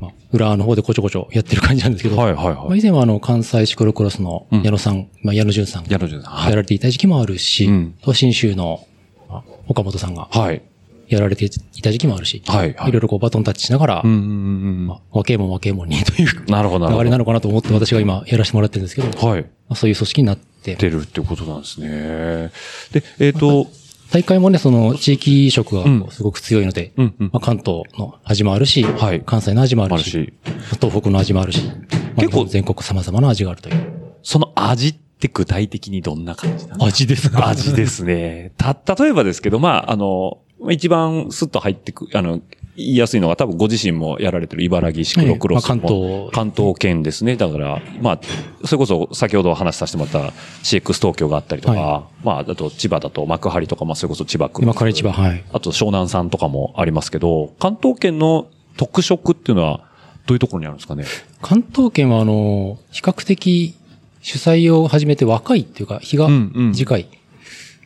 [0.00, 2.78] まあ、裏の方でこちょこちょやってる感じなんですけど、はいはいまあ、はい。
[2.78, 8.86] 以前はあの、関西シクロクロスのうん矢野さん、まあ、矢野淳さんが矢野淳さんはいやられていた時期もあるし、うんあとは新州の、
[9.28, 10.62] まあ岡本さんがはい。
[11.08, 16.88] やられていた時期もあるし、はいはいいろいろこうバトンタッチしながら、うんうんうんまあ、若えもん若えもんにというなるほど。
[16.88, 19.46] 流れなのかなと思って私が今やらせてもらってるんですけど、まはい。
[19.68, 22.50] あ、そういう組織になって、出るってことなんですね。
[22.92, 23.66] で、えっと、
[24.10, 30.32] 大会もね、その地域色がうんすごく強いので、うんうんまあ、関東の味もあるし、はい関西の味もあるし、
[30.80, 31.72] 東北の味もあるし、ま
[32.18, 33.92] あ結構全国様々な味があるという。
[34.22, 37.48] その味って具体的にどんな感じなんですか味ですか？
[37.48, 38.52] 味ですね。
[38.56, 40.38] た、例えばですけど、まあ、あの、
[40.70, 42.40] 一番スッと入ってく、あの、
[42.76, 47.34] 言いやすいのが多分ご自身もやられてる茨城シクロクロスも、ええまあ関東関東圏ですね。
[47.36, 48.20] だから、まあ、
[48.64, 50.32] それこそ先ほど話させてもらった
[50.62, 54.62] CX 東京があったりとか、はまあ、あと千葉だと幕張とか、まあ、それこそ千葉区。
[54.62, 55.44] 今から千葉、はい。
[55.52, 58.46] あと湘南さんとかもありますけど、関東圏の
[58.76, 59.80] 特色っていうのは
[60.26, 61.04] どういうところにあるんですかね？
[61.42, 63.74] 関東圏はあの、比較的
[64.22, 67.08] 主催を始めて若いっていうか、日がうんうん短い。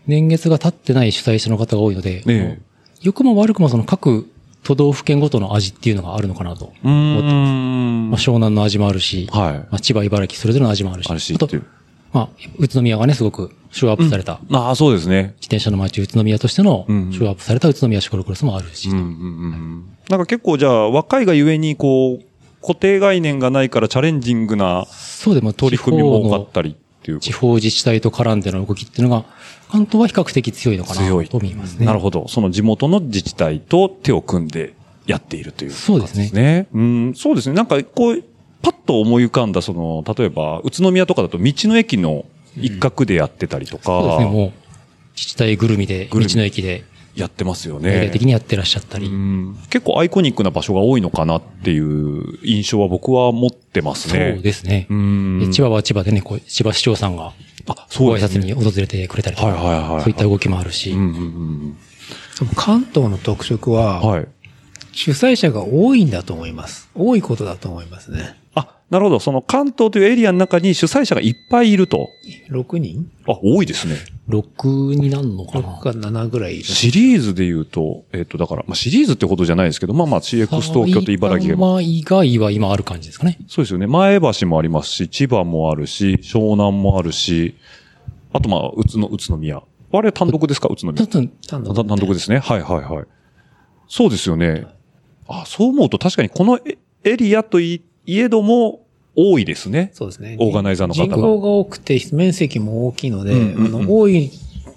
[0.06, 2.72] 年月が経ってない主催者の方が多いので、ええ
[3.02, 4.30] 良くも悪くもその各
[4.62, 6.72] 都道府県ごとの味っていうのがあるのかなと。
[6.84, 8.10] うーん。
[8.10, 11.10] まあ、湘南の味もあるし、はいまあ、千葉、茨城、それぞれの味もあるし。
[11.10, 11.64] あるしとっていう、
[12.12, 12.28] まあ、
[12.58, 15.34] 宇都宮がね、すごくショーアップされた、自ああ、そうですね。
[15.40, 22.24] 転車の街宇都宮としての、シうんョーアップされた宇都宮シクロクロスもあるし、うんうんうんなんか結構じゃあ若いがゆえにこう、
[22.60, 27.20] 固定概念がないからチャレンジングなそうでも取り組みも多かったりっていう。
[27.20, 29.24] 地方自治体と絡んでの動きっていうのが、
[29.72, 31.86] 関東は比較的強いのかな強いと思いますね。
[31.86, 32.28] なるほど。
[32.28, 34.74] その地元の自治体と手を組んで
[35.06, 36.66] やっているという、そうですねね。
[36.74, 37.54] うん、そうですね。
[37.54, 38.22] なんかこう、
[38.60, 42.26] パッと思い浮かんだその、例えば宇都宮とかだと道の駅の
[42.60, 44.52] 一角でやってたりとか、そうですね、もう、
[45.16, 48.10] 自治体ぐるみで、道の駅で、やってますよ大ね々。
[48.12, 54.38] 的にやってらっしゃったり、うん結構アイコニックな場所が多いのかなっていう印象は僕は持ってますそうね。
[54.42, 54.86] ですね。
[54.88, 57.32] うんで千葉は千葉でね、こう、千葉市長さんが、
[57.68, 58.44] あ、そご挨うですね。
[58.44, 61.08] 拶に訪れてくれたりとか、はいはいはいはいそういった動きもあるし、うんうんう
[61.68, 61.76] ん
[62.34, 64.28] その関東の特色うんは、はい。
[64.92, 66.88] 主催者が多いんだと思います。
[66.94, 68.36] 多いことだと思いますね。
[68.92, 69.18] あ、なるほど。
[69.20, 72.08] その関東というエリアの中に主催者がいっぱいいると。
[72.50, 73.10] 6人？
[73.26, 73.96] あ、多いですね。
[74.28, 76.64] 6になるのかな ?6 か7ぐらいいる。
[76.64, 83.38] シリーズで言うと、えっ、と、だから、まあ、シリーズってことじゃないですけど、まあまあ CX 東京と茨城が、まあ、以外は今ある感じですかね。
[83.48, 83.86] そうですよね。
[83.86, 87.56] 前橋もありますし、千葉もあるし、湘南もあるし、
[88.32, 89.62] あとまあ、宇都、宇都宮。
[89.94, 90.68] あれ単独ですか？
[90.68, 91.06] 宇都宮。
[91.06, 92.38] 単単単独ですね。
[92.38, 93.04] はいはいはい。
[93.88, 94.66] そうですよね。
[95.28, 98.81] あ、そう思うと確かにこのエエリアといいえども
[99.14, 99.90] 多いですね。
[99.94, 100.36] そうですね。
[100.40, 104.30] オーガナイザーの方が人口が多くて、面積も大きいので、うんうんうんあの、多い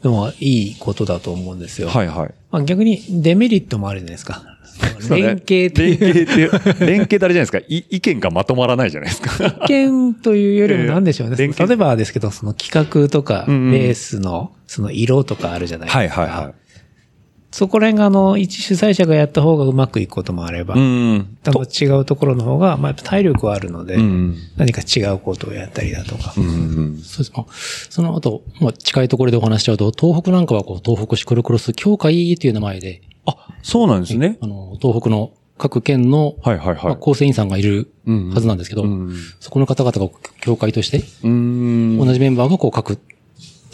[0.03, 1.89] のはいいことだと思うんですよ。
[1.89, 2.33] はいはい。
[2.51, 4.43] まあ、逆にデメリットもあるじゃないですか。
[5.09, 5.99] 連携っていう。
[5.99, 7.59] 連携って 連携ってあれじゃないですか。
[7.59, 9.45] い意見がまとまらないじゃないですか。
[9.65, 11.35] 意見というよりも何でしょうね。
[11.39, 15.99] ええ連携例えばですけど、その企画とか、うんうんレースの、その色とかあるじゃないですか。
[15.99, 16.53] はいはいはい。
[17.55, 21.37] そこら辺があの、一主催者がやった方がうまくいくこともあれば、うん。
[21.41, 24.35] 多分違うところの方が、まあ、やっぱ体力はあるので、うん。
[24.57, 26.33] 何か違うことをやったりだとか。
[26.35, 26.97] うん。
[27.01, 27.31] そうです。
[27.33, 27.45] あ
[27.89, 34.37] その後、まあ、近いところでお話しちゃうと、東北なんかはこう、東北シクロクロス協会という名前で、あ、そうなんですね。
[34.41, 36.83] あの、東北の各県の、はいはいはい。
[36.83, 39.15] まあ構成員さんがいるうんはずなんですけど、うん。
[39.39, 40.09] そこの方々が
[40.41, 41.97] 協会として、うん。
[41.99, 42.99] 同じメンバーがこう、各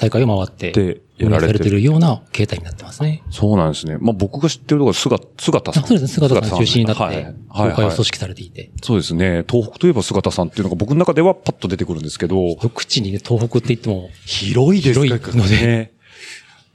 [0.01, 1.79] 大会を回って、で、や運られてる。
[1.83, 3.21] ような形態になってますね。
[3.29, 3.97] そうなんですね。
[4.01, 5.83] まあ僕が知ってるところは姿、姿さん。
[5.83, 7.15] あそうですね、姿さん中心になって、はい。
[7.15, 9.45] はい協会をはい組織されていて、そうですね。
[9.47, 15.91] 東北といえば姿さんっていうのが僕の中ではパッと出てくるんですけど、一口にね、東北って言っても、広いです広いのでね。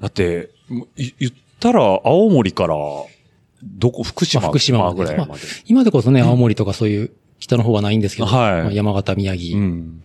[0.01, 0.51] だって、
[0.97, 2.77] 言ったら青森から、
[3.65, 5.33] どこ、福島まあ福島ぐらいまで。
[5.65, 7.11] 今でこそね、青森とかそういう
[7.41, 10.03] 北の方はないんですけど、はいまあ山形、宮う城、ん。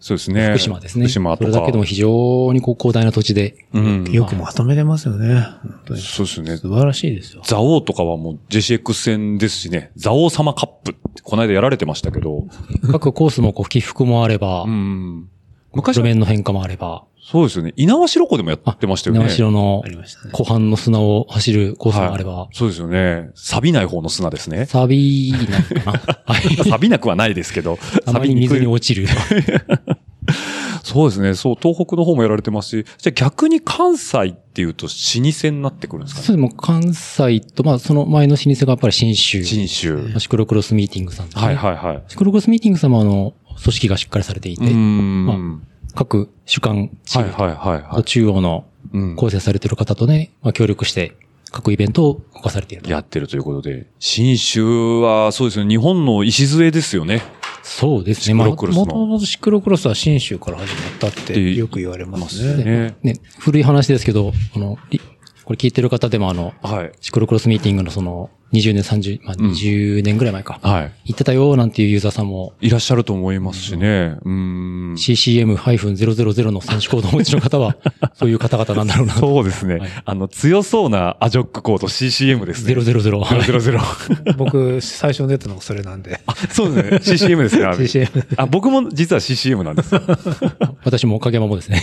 [0.00, 0.48] そうですね。
[0.48, 1.04] 福島ですね。
[1.04, 1.50] 福島とか。
[1.52, 4.04] それだけでも非常にこう広大な土地で、うん。
[4.10, 5.46] よくまとめてますよね。
[5.88, 6.56] そうですね。
[6.56, 7.42] 素晴らしいですよ。
[7.44, 9.92] ザオとかはもう JCX 戦ですしね。
[9.96, 12.46] ザオ様カップってこの間やられてましたけど。
[12.90, 15.28] 各コースもこう起伏もあれば、うん。
[15.72, 17.72] 昔路は、面の変化もあれば、そうですよね。
[17.76, 19.22] 稲葉ロコでもやってましたよね。
[19.22, 20.30] 稲城のありましたね。
[20.32, 23.30] 湖畔の砂を走るコースもあれば、はいそうですよね。
[23.34, 24.66] 錆びない方の砂ですね。
[24.66, 26.56] サビなのかなはい。
[26.64, 27.78] 錆びなくはないですけど。
[28.04, 28.66] たまに水にい。
[28.66, 29.06] 落ちる。
[30.82, 31.34] そうですね。
[31.34, 36.26] そう、東北の方もやられてますし、じゃあ逆に関西っていうと老舗になってくるんですかね？
[36.26, 39.44] そうでも関西と、まあその前の老舗がやっぱり新州。
[39.44, 40.12] 新州。
[40.18, 41.44] シクロクロスミーティングさんですね。
[41.44, 42.02] はいはいはい。
[42.08, 45.62] シクロクロスミーティングさんもあの、組織がしっかりされていて、うーん。
[45.94, 48.04] 各主幹チームはいはいはい。
[48.04, 51.16] 中央のうん構成されている方とね、まあ協力して
[51.50, 52.90] 各イベントを動かされていると。
[52.90, 53.86] やってるということで。
[53.98, 55.66] 新州は、そうですよ。
[55.66, 57.22] 日本の礎ですよね。
[57.62, 58.34] そうですね。
[58.34, 58.48] まあ。
[58.48, 62.64] もともとシクロクロスは新州から始まったってよく言われますね。
[62.64, 62.96] ね。
[63.02, 65.00] ね、古い話ですけど、あの、り
[65.44, 66.92] これ聞いてる方でもあの、はい。
[67.00, 70.58] シクロクロスミーティングのその、20年、30、まあ、うん20年ぐらい前か。
[70.62, 70.92] はい。
[71.06, 74.16] 言ってたよ、なんていうユーザーさんも、いらっしゃると思いますしね。
[74.24, 74.94] うーん。
[74.94, 77.76] CCM-000 の選手コードをお持ちの方は、
[78.14, 79.14] そういう方々なんだろうな。
[79.14, 79.76] そうですね。
[79.76, 82.74] はいあの、強そうなアジョックコード CCM ですね。
[82.74, 83.18] 000。
[83.18, 84.34] はい000。
[84.36, 86.20] 僕、最初に出たのがそれなんで。
[86.50, 87.16] そうですね。
[87.16, 87.66] CCM ですね。
[87.66, 88.24] CCM。
[88.36, 90.02] あ、僕も実は CCM なんですよ。
[90.84, 91.82] 私も影山もですね。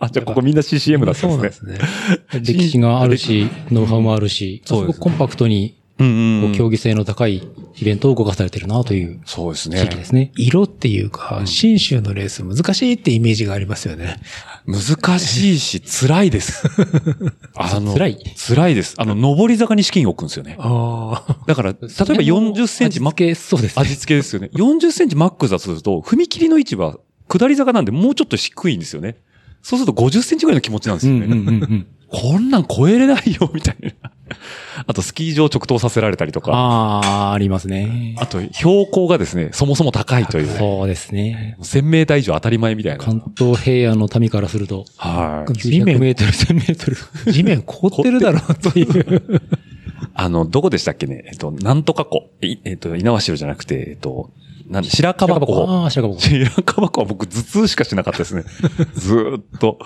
[0.00, 1.74] あ、じゃあここみんな CCM だったそんですね。
[1.74, 2.58] うなんですね。
[2.58, 5.65] 歴史があるし、ノウハウもあるし、すそうですねごくコンパクトに、
[5.98, 7.36] うん競技性の高い
[7.78, 10.04] イベントを動かされてるなというそうです地域でね。
[10.04, 10.32] すね。
[10.36, 14.20] 色っていうか、新州のレース難しいってイメージがありますよね。
[14.66, 16.64] 難しいし、 辛いです。
[17.56, 18.18] あの、辛い？
[18.36, 18.94] 辛いです。
[18.98, 20.56] あの、上り坂に資金を置くんですよね。
[20.58, 21.36] ああ。
[21.46, 23.82] だから、例えば40センチ味付けそうですね。
[23.82, 24.50] 味付けですよね。
[24.54, 29.16] 40センチマックスだとすると、踏切の位置は下り坂なんでもうちょっと低いんですよね。
[29.62, 31.86] そうすると50センチぐらいの気持ちなんですよね。
[32.08, 34.10] こんなん超えれないよ、みたいな。
[34.86, 36.52] あと、スキー場直投させられたりとか。
[36.52, 38.16] ああ、ありますね。
[38.18, 40.58] あと、標高がですね、そもそも高いというね。
[40.58, 41.56] そうですね。
[41.60, 43.04] 1000メーター以上当たり前みたいな。
[43.04, 45.52] 関東平野の民からすると、はい。
[45.54, 46.90] 地面900メートル、1000メート
[47.26, 47.32] ル。
[47.32, 49.42] 地面凍ってるだろうっていう。
[50.14, 52.28] あの、どこでしたっけねえっと、なんとか湖。
[52.42, 54.30] いえっと、稲葉城じゃなくて、えっと、
[54.68, 55.66] なんで、白樺湖。
[55.68, 56.20] ああ、白樺湖。
[56.20, 58.44] 白樺湖は僕頭痛しかしなかったですね。
[58.94, 59.78] ずーっと。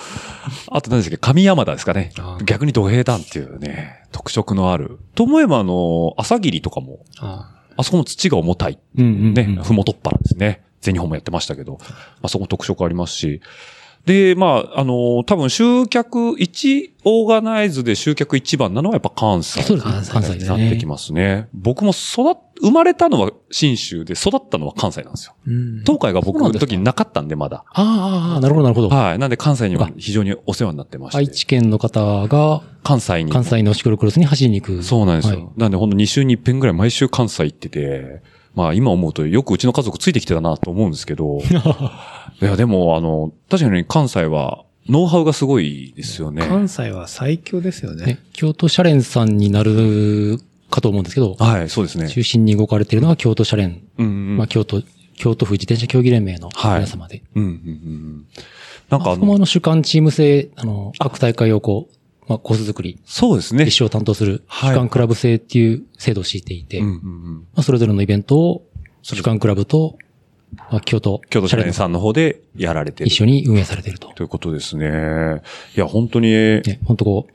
[0.69, 2.13] あと何でしたっけ上山田ですかね
[2.45, 4.99] 逆に土平坦っていうね、特色のある。
[5.15, 8.79] と思えばあの、朝霧とかも、ああそこも土が重たい。
[8.97, 10.63] うんうんうんね、ふもとっぱなんですね。
[10.81, 11.87] 全日本もやってましたけど、ま
[12.23, 13.41] あそこも特色ありますし。
[14.07, 19.63] で、まあ、あの、多分集客1、オーガナイズで集客1番なのはやっぱ関西。
[19.63, 21.49] そうですね関西ですねなってきますね。
[21.53, 25.35] 僕も育っ、生まれたのは新州で育ったのは関西なんですよ。
[25.47, 25.81] うん。
[25.81, 27.65] 東海が僕の時になかったんでまだ。
[27.69, 28.89] ああなるほど、なるほど。
[28.89, 29.19] はい。
[29.19, 31.19] なんで関西には非常にお世話になってまして。
[31.19, 33.33] 愛知県の方が関西に。
[33.33, 34.83] 関西のシクロクロスに走りに行く。
[34.83, 35.41] そうなんですよ。
[35.41, 38.23] はいなんでほんと2週に1遍ぐらい毎週関西行ってて、
[38.55, 41.41] まあ今思うとよくうちの家族ついてきてたなと思うんですけど、
[42.41, 46.47] いやでもあの、確かに関西はノウハウがすごいですよね。
[46.47, 48.19] 関西は最強ですよねね。
[48.33, 52.09] 京都シャレンさんになるかと思うんですけど、はい、そうですね。
[52.09, 53.83] 中心に動かれているのは京都シャレン。
[53.99, 54.37] うんうん。
[54.39, 54.83] まあ、京都、
[55.15, 57.23] 京都府自転車競技連盟の皆様で。
[57.35, 58.27] うんうんうんうん。
[58.89, 61.95] なんかあそこもあの主幹チーム制、あの、各大会をこう、
[62.27, 63.65] まあ、コース作り、そうですね。
[63.65, 67.01] 決勝を担当するはい主幹クラブ制っていう制度を敷いていて、まうんうんう
[67.41, 67.47] ん。
[67.57, 68.67] あ、それぞれのイベントを
[69.03, 69.99] 主幹クラブと、
[70.57, 73.09] まあ、京都、京都シャレンンさんの方でやられてる。
[73.09, 74.09] 一緒に運営されていると。
[74.09, 75.43] ということですね。
[75.77, 77.33] いや、本当に、ね、本当こう、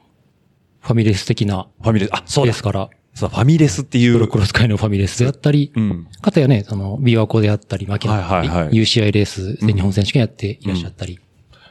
[0.82, 2.64] ファミレス的なファミレス、あ、そうだケース。
[2.64, 4.28] から、そう、ファミレスっていう。
[4.28, 6.08] クロス界のファミレスであったり、うん。
[6.22, 11.20] かたやね、その、琵琶湖であったり、牧野であったり、はいはいはい UCI レースで日本選手権やっていらっしゃったり、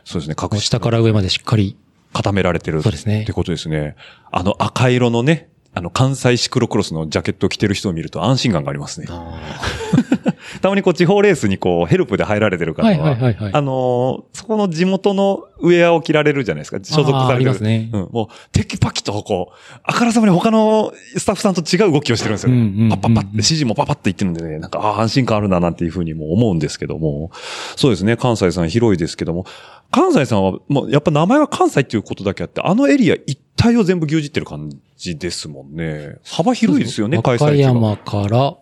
[0.05, 1.76] そうですね、隠し下から上までしっかり
[2.12, 2.82] 固められてる。
[2.82, 3.97] そうですねってことですね。
[4.30, 9.09] あの赤色のね、あの関西シクロクロスのジャケットを着てる人を見ると安心感がありますね。
[10.61, 16.78] たまにこう地方レースにこうヘルプで入られてる方は、はいはいはいはいあのーそこの地元のウェアを着られるじゃないですか。
[16.82, 17.18] 所属されてる。
[17.18, 18.09] あーありますねうん。
[18.12, 22.57] もう、テキパキとこう、あからさまに他のスタッフさんと違う動きをしてるんですよね。
[22.57, 27.30] うんうんうんうんパッパッパって指示もパパッって言ってるんでね、なんか、ああ、安心感あるななんていうふうにも思うんですけども。
[27.76, 29.47] そうですね、関西さん広いですけども。
[29.90, 36.16] 関西さんは、もうやっぱ名前は関西っていうことだけあって、あのエリア一帯を全部牛耳ってる感じですもんね。
[36.24, 37.68] 幅広いですよね、開和歌催地が。
[37.68, 38.57] 山から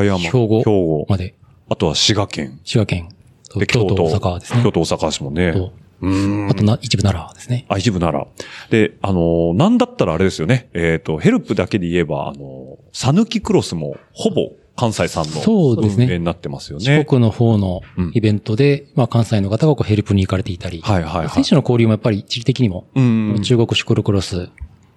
[0.00, 0.18] 和歌山。
[0.18, 1.06] 兵庫兵庫。
[1.08, 1.34] まで、
[1.68, 2.60] あとは滋賀県。
[2.64, 3.08] 滋賀県
[3.48, 4.62] とで、京都、大阪ですね。
[4.62, 5.52] 京都、大阪市もね。
[5.52, 5.72] と
[6.02, 7.64] うんあとな、一部奈良ですね。
[7.68, 8.26] あ、一部なら。
[8.70, 10.68] で、あのーなんだったらあれですよね。
[10.74, 16.84] えっ、と、ヘルプだけで言えば、あのー、サヌキクロスも、ほぼ関西さんのそうですね運営になってますよね。
[16.98, 21.28] 四国の方のうんイベントで、まあ関西の方がこうヘルプに行かれていたり、はいはいはい。
[21.30, 23.42] 選手の交流もやっぱり地理的にも、うん。
[23.42, 24.48] 中国シクロクロス、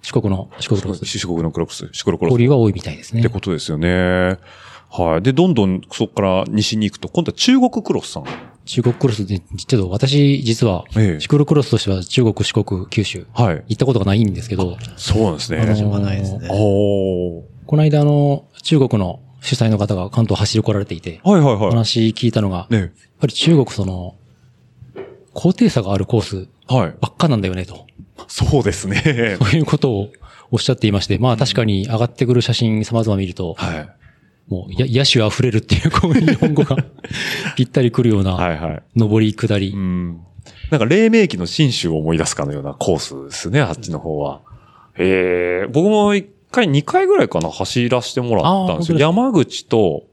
[0.02, 3.28] 四国のシクロクロス、四国のクロス、シクロクロス交流が多いみたいですねって。
[3.28, 4.38] ことですよね。
[4.90, 5.22] はい。
[5.22, 8.24] で、どんどんそこから西に行くと、今度は中国クロスさん。
[8.64, 13.62] 中国クロスで、ちょっと私実はええ、シクロクロスとしては中国、四国、九州、はい。
[13.68, 15.58] 行ったことがないんですけど、そうなんですね。
[15.60, 16.48] あのーしょうがないですね。
[16.50, 21.70] おーこの間あの、中国の主催の方が関東走り来られていて、はいはいはい。
[21.70, 22.92] 話聞いたのが、やっね。
[23.20, 24.14] ぱり中国その、
[25.32, 26.94] 高低差があるコースはい。
[27.00, 27.86] ばっかなんだよねと。
[28.28, 29.36] そうですね。
[29.40, 30.08] そういうことを
[30.50, 33.88] おっしゃっていまして、まあ確かに上がってくる写真様々見ると、はい。
[34.48, 36.76] もうや野手溢れるっていうこう日本語が
[37.56, 38.82] ぴったりくるような、はいはい。
[38.96, 39.76] 上り下りう。
[39.76, 40.20] ん。
[40.70, 44.40] なんか黎明期の新州を思い出すかのようなコースですね、あっちの方は。
[44.98, 48.98] ええ僕も一回、二回ぐらいかな、走らせてもらったんですよ。
[48.98, 50.04] 山口と、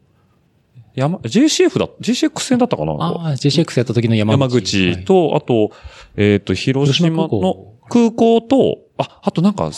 [0.95, 4.95] 山、JCF だ、JCX 戦だったかなああ、JCX やった時の山山口。
[4.95, 5.71] 口と、あと、
[6.15, 9.71] えっ、と、広島広島の空港と、あ、あとなんか、青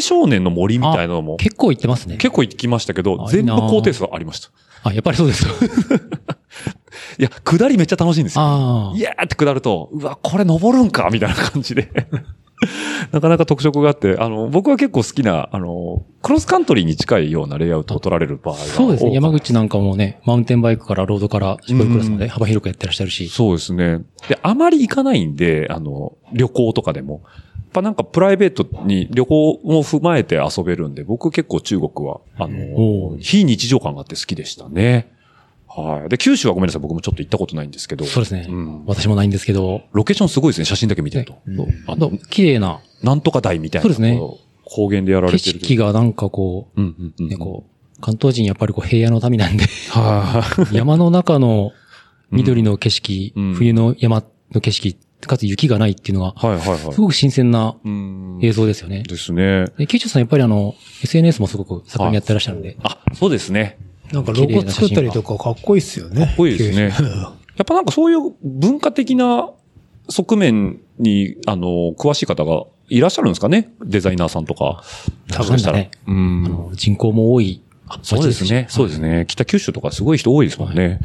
[0.00, 2.16] 少年の森みたいなのも、結構行ってますね。
[2.18, 4.50] 結構行きましたけど、全部な高低差ありました。
[4.84, 5.46] あ、やっぱりそうです。
[7.18, 8.42] いや、下りめっちゃ楽しいんですよ。
[8.44, 9.00] ああい。
[9.00, 11.88] やーって下ると、うわ、これ登るんかみたいな感じで。
[13.12, 19.12] なかなか特色があって、あの、僕は結構好きな、あの、クロスカントリーに近いようなレイアウトを取られる場合がそうですね。
[19.12, 23.28] 山口なんかもね、マウンテンバイクからロードからシクロクロスまでうん幅広くやってらっしゃるし。
[23.28, 24.00] そうですね。
[24.28, 27.22] で、あまり行かないんで、あの、旅行とかでも。
[27.56, 35.13] やっぱなんかプライベートに旅行も踏まえて遊べるんで、僕結構中国は、あおのー、非日常感があって好きでしたね。
[35.76, 36.08] はい。
[36.08, 36.82] で、九州はごめんなさい。
[36.82, 38.04] 僕もちょっと行ったことないんですけど。
[38.04, 38.46] そうですね。
[38.48, 40.64] うん私もないんですけど、ロケーションすごいですね。
[40.66, 41.38] 写真だけ見てると。
[41.46, 43.82] うんあの綺麗ななんとか台みたいな。
[43.82, 44.20] そうですね
[44.66, 45.64] 高原でやられ景てる。
[45.64, 47.28] 色がなんかこうんうんうう、ん。
[47.28, 47.64] ね、こ
[47.96, 50.74] う、関東人やっぱりこう平野の民なんで、はい。
[50.76, 51.72] 山の中の
[52.30, 54.22] 緑の景色、うん冬の山
[54.52, 54.96] の景色、
[55.26, 56.78] かつ雪がないっていうのが、はいはいはい。
[56.92, 59.02] すごく新鮮なうん映像ですよね。
[59.02, 59.66] ですね。
[59.78, 63.78] で、ケイチョさんやっぱりあの、SNS もすごく盛んにやってらっしゃるんで、あ、そうですね。
[64.12, 66.26] なんかロゴ作ったりとかかっこいいっすよね。
[66.26, 66.92] かっこいいですね
[67.56, 69.50] やっぱなんかそういう文化的な
[70.08, 73.72] 側面に、あの、詳しい方がいらっしゃるんですかね？
[73.84, 74.82] デザイナーさんとか。
[75.32, 75.90] 多分だね。
[76.06, 76.42] うあん。
[76.42, 77.62] の人口も多い。
[78.02, 78.66] そうですね。
[78.68, 79.24] そうですね。
[79.28, 81.00] 北九州とかすごい人多いですもんね。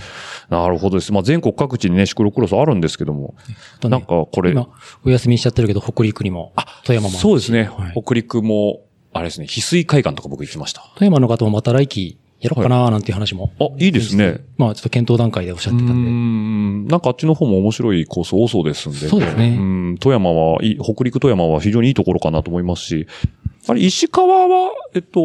[0.49, 1.13] なるほどです。
[1.13, 3.35] まあ全国各地にね、シクロクロスあるんですけども。
[3.83, 4.67] ねなんかこれ、今、
[5.05, 7.17] お休みしちゃってるけど、北陸にも、富山も。
[7.17, 8.01] そうですねはい。
[8.03, 8.81] 北陸も、
[9.13, 10.83] あれですね、翡翠海岸とか僕行きました。
[10.95, 13.51] 富山の方もまた来期やろうかななんていう話も。
[13.59, 14.39] あ、いいですね。
[14.57, 16.09] まあちょっと検討段階でおっしゃってたんで。
[16.09, 18.97] んなんかあっちの方も面白いコース多そうですんで。
[18.97, 23.07] そうですねん富山はいい、北陸富山は非常にいいところかなと思いますし、
[23.69, 25.19] あれ、石川は、えっと、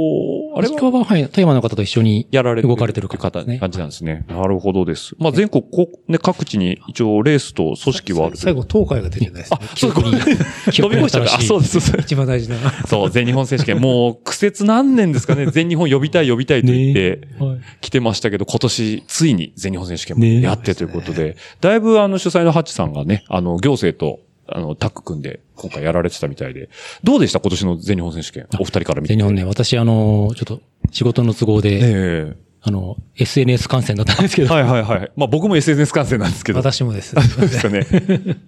[0.57, 0.75] あれは？
[0.75, 3.59] 石川は、はい、富山の方と一緒にやられて動かれてる方ね。
[3.59, 4.25] 感じなんですね。
[4.29, 5.15] なるほどです。
[5.19, 9.59] まあ全国こ、ね、各地に一応レースと組織はある最後、東海が出てないですね。
[9.77, 10.03] そうです。
[10.03, 11.23] ごめんなさい飛 び越した。
[11.23, 11.97] あ、そうです。
[11.99, 12.57] 一番大事な。
[12.87, 13.81] そう、全日本選手権。
[13.81, 15.47] もう、苦節何年ですかね？
[15.47, 26.69] 全日本呼びたい呼びたいと言って、はい来てましたけど、今年、ついに全日本選手権もねやってということで、だいぶあの主催のハチさんがね、あの、行政と、あの、タッグ組んで、今回やられてたみたいで、
[27.03, 27.41] どうでした？
[27.41, 29.15] 今年の全日本選手権お二人から見て。
[29.15, 32.37] 全日本ね、私あの、ちょっと仕事の都合で、え
[32.67, 35.13] あの、SNS 観戦だったんですけど、えはいはいはい。
[35.17, 36.59] まあ僕も SNS 観戦なんですけど。
[36.61, 37.15] 私もです。
[37.15, 37.87] そうですよね。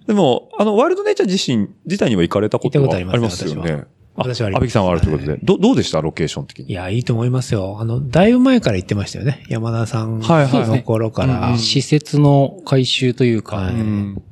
[0.07, 3.83] でも、あの、ワイルドネイチャー自身、自体には行かれたことはありますよね。
[4.15, 5.39] 私はあります安倍さんはあるということで。
[5.43, 6.01] ど、どうでした？
[6.01, 6.71] ロケーション的に。
[6.71, 7.77] いや、いいと思いますよ。
[7.79, 9.43] あの、だいぶ前から言ってましたよね。
[9.49, 11.55] 山田さんはいはいの頃から。
[11.59, 14.23] 施設の改修というか、はいうん。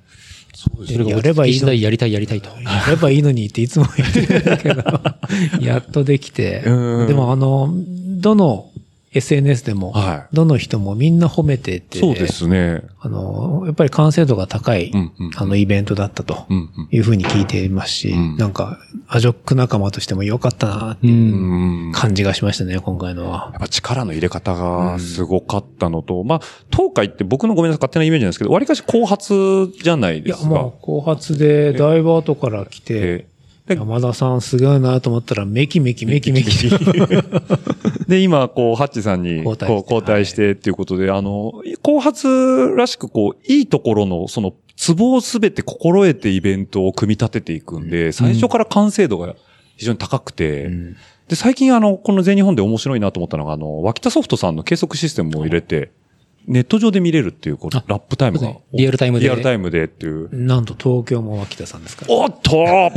[0.65, 2.49] そうですそれがやればいいの時代やりたいやりたいと。
[2.61, 4.83] やればいいのにっていつも言ってるんだけど、
[5.61, 6.63] やっとできて。
[6.65, 7.73] うんでもあの、
[8.17, 8.69] どの
[9.15, 12.83] SNS でも、はいどの人もみんな褒めてて、そうですね。
[12.99, 21.09] あの、やっぱり完成度が高い、うんうんあの、イベントだったとうんうんいうふうに聞いていますし、うんなんか、アジョック仲間としても良かったなってう。
[21.09, 21.91] いうんん。
[21.93, 23.49] 感じがしましたね、今回のは。
[23.53, 26.41] やっぱ力の入れ方がすごかったのと、まあ、
[26.71, 30.49] 東海って僕のごめんなさい、勝手なイメージなんですけど、割かし後発じゃないいや、ですか。
[30.49, 33.27] もう、後発で、だいぶ後から来て、
[33.67, 36.69] 山田さんすごいなと思ったら、メキメキメキメキ。
[38.07, 39.93] で、今、こう、ハッチさんに、こう交代して。
[39.95, 49.35] 交代してっていうことで、あの、後発らしく、こう、いいところの、その、ツボをすべて心得てイベントを組み立てていくんで、最初から完成度が
[49.77, 50.95] 非常に高くて、うん。
[51.27, 55.91] で、最近あの、この全日本で面白いなと思ったのが、あの、脇田ソフトさんの計測システムを入れて、
[56.47, 58.53] ネット上で見れるっていう、こう、ラあップタイムが。
[58.73, 60.29] リアルタイムでリアルタイムでっていう。
[60.31, 62.13] なんと東京も脇田さんですから。
[62.13, 62.91] おっと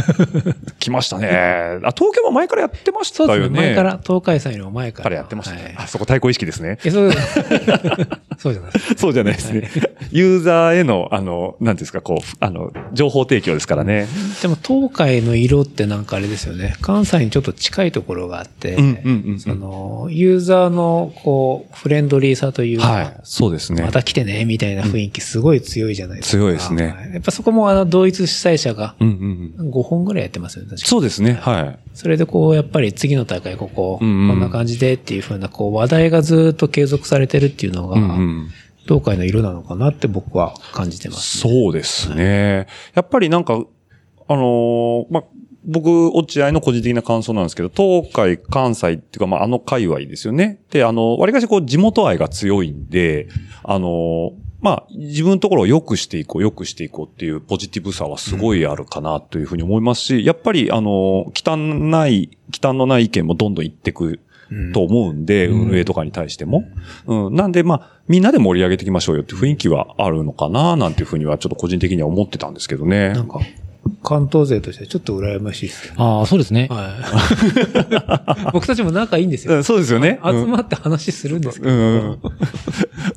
[0.78, 1.28] 来ましたね。
[1.84, 3.34] あ、東京も前からやってましたよね。
[3.34, 3.60] そうですね。
[3.60, 5.02] 前から、東海祭の前か。
[5.02, 5.62] かららやってましたね。
[5.62, 6.78] はいあそこ対抗意識ですね。
[6.84, 7.10] え、そう、
[8.38, 8.94] そうじゃないです。
[8.96, 9.70] そうじゃないですね。
[10.10, 14.06] ユーザーへの、あの、なんですか、こう、あの、情報提供ですからね。
[14.42, 16.74] でも東海の色ってなんかあれですよね。
[16.80, 23.20] 関西にちょっと近いところがあって、うんうんうんうんその、ユーザーの、こう、フレンドリーさというか、はい。
[23.38, 23.92] そうですねま。
[23.92, 26.42] た来てね、みたいな雰囲気すごい強いじゃないですか。
[26.42, 29.70] 強いですねはいやっぱそこもあの、同一主催者がうんうんうん。
[29.70, 31.34] 5本ぐらいやってますよね、確かそうですね。
[31.34, 31.78] はい。
[31.94, 38.48] それでこう、やっぱり次の大会ここ、こんな感じでっていう風な、こう、話題がずっと継続されてるっていうのが、うんうん。
[38.88, 41.52] 東海の色なのかなって僕は感じてます、ね。
[41.52, 42.66] そうですね。
[42.94, 45.22] やっぱりなんか、あのーま、
[45.68, 50.58] 僕、落合の個人的な感想なんですけど、東海、関西っていうか、まあ、あの界隈ですよね。
[50.70, 53.28] で、あの、割かしこう、地元愛が強いんで、
[53.62, 64.18] あのーまあ、自分のところを良くしていこう、良くしていこうっていうポジティブさはすごいあるかなというふうに思いますし、やっぱり、あのー、忌憚ない、忌憚のない意見もどんどん言ってく
[64.72, 66.64] と思うんで、運営とかに対しても。
[67.06, 67.34] うん。
[67.34, 73.10] なんで、まあ、みんなで盛り上げていきましょうよっていう雰囲気はあるのかな、なんていうふうにはちょっと個人的には思ってたんですけどね。
[73.10, 73.40] なんか、
[74.02, 75.96] 関東勢としてちょっと羨ましいですよね。
[75.98, 76.68] ああ、そうですね。
[76.70, 78.50] はい。
[78.52, 79.56] 僕たちも仲いいんですよ。
[79.56, 80.20] うんそうですよね。
[80.24, 81.72] 集まって話するんですけど。
[81.72, 82.18] うんうん。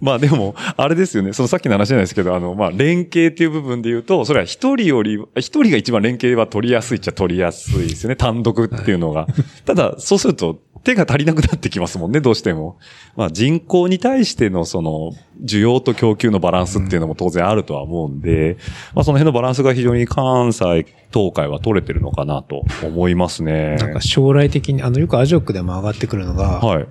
[0.01, 1.33] まあでも、あれですよね。
[1.33, 8.15] そのさっきの話じゃないですけど、あの、まあ連携っていう部分で言うと、それは一人より、一人が一番連携は取りやすいっちゃ取りやすいですよね。
[8.15, 9.27] 単独っていうのが。
[9.65, 12.77] ただ、そうすると、手が足りなくなってきますもんね、どうしても。
[13.15, 15.11] まあ人口に対してのその、
[15.43, 18.57] 需要と供給のバランスっていうのも当然あるとは思うんで、
[18.95, 20.63] まあその辺のバランスが非常に関西、
[21.13, 23.75] 東海は取れてるのかなと思いますね。
[23.75, 26.87] なんか将来的に、あの、よくアジョックでも上がってくるのが、はい。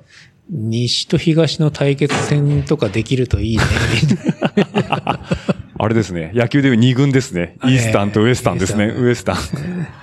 [0.50, 3.64] 西と東の対決戦とかできるといいね。
[5.82, 6.32] あれですね。
[6.34, 7.56] 野球でいう二軍ですね。
[7.64, 8.86] イースタンとウエスタンですね。
[8.86, 9.36] ウエスタ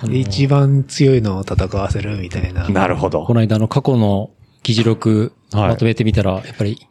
[0.04, 0.10] ン。
[0.10, 2.68] で一番強いのを戦わせるみたいな。
[2.68, 3.34] なるほどこ。
[3.34, 4.30] の間の過去の
[4.64, 6.88] 議事録はいまとめてみたら、やっぱり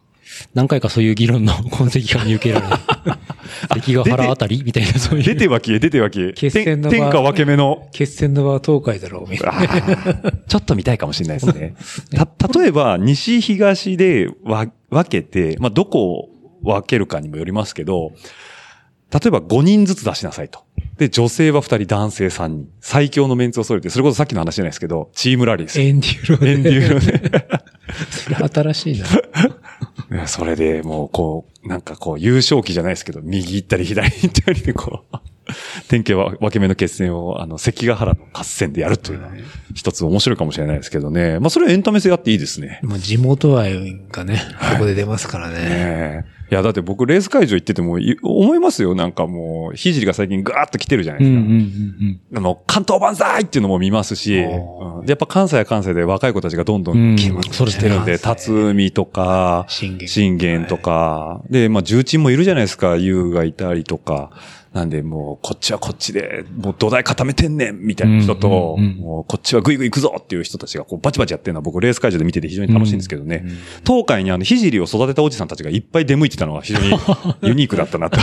[0.53, 2.73] 何回かそういう議論の 痕跡が見受けられる。
[3.69, 4.63] 関ヶ原あたり？
[4.63, 5.23] みたいなそういう。
[5.23, 6.33] 出ては消え、出ては消え。
[6.33, 7.87] 決戦の場天天下分け目の。
[7.91, 10.31] 決戦の場は東海だろう、みたいな。
[10.47, 11.75] ちょっと見たいかもしれないですね。
[12.37, 16.29] た、例えば、西東でわ分けて、まあ、どこを
[16.63, 18.11] 分けるかにもよりますけど、
[19.11, 20.59] 例えば5人ずつ出しなさいと。
[20.97, 22.67] で、女性は2人、男性3人。
[22.81, 25.85] 最強のメンツを揃えて、それこそさっきの話じゃないですけど、チームラリーですよ。
[25.85, 26.51] エンデューロで。
[26.51, 27.31] エンデューロで。
[28.11, 29.05] それ新しいな。
[30.25, 35.17] それでもうこう、なんかこう優勝期じゃないですけど、右行ったり左行ったりでこう、
[35.87, 39.33] 典型は分け目の決戦をあの関ヶ原の合戦でやるというのは
[39.73, 41.39] 一つ面白いかもしれないですけどね。
[41.39, 42.79] まあそれはエンタメ性あっていいですね。
[42.83, 44.41] もう地元愛がね、
[44.73, 45.55] ここで出ますからね。
[45.55, 48.95] ねえいや、だって僕レース会場行っててもい思いますよ。
[48.95, 51.39] なんかもう、ひじりが最近ガーッと来てるじゃないですか。
[51.39, 52.37] うんうんうんうん。
[52.37, 64.31] あの、関東万歳っていうのも見ますし、おうんでやっぱ関西は関西で若い子たちがどんどうんん来てそうですねるんで、辰巳とか、信玄信玄とか、で、まあ重鎮もいるじゃないですか、優がいたりとか。
[64.73, 73.45] なんで、もう、こっちはこっちで、もう土台固めてんねんみたいな人と、うんうんうんもう、こっちはグイグイ行くぞっていう人たちが、こう、バチバチやってるのは僕、レース会場で見てて非常に楽しいんですけどね。
[73.85, 76.89] 東海にあの、ひじりを育てたおじさんたちがいっぱい出向いてたのは非常に
[77.41, 78.19] ユニークだったなと。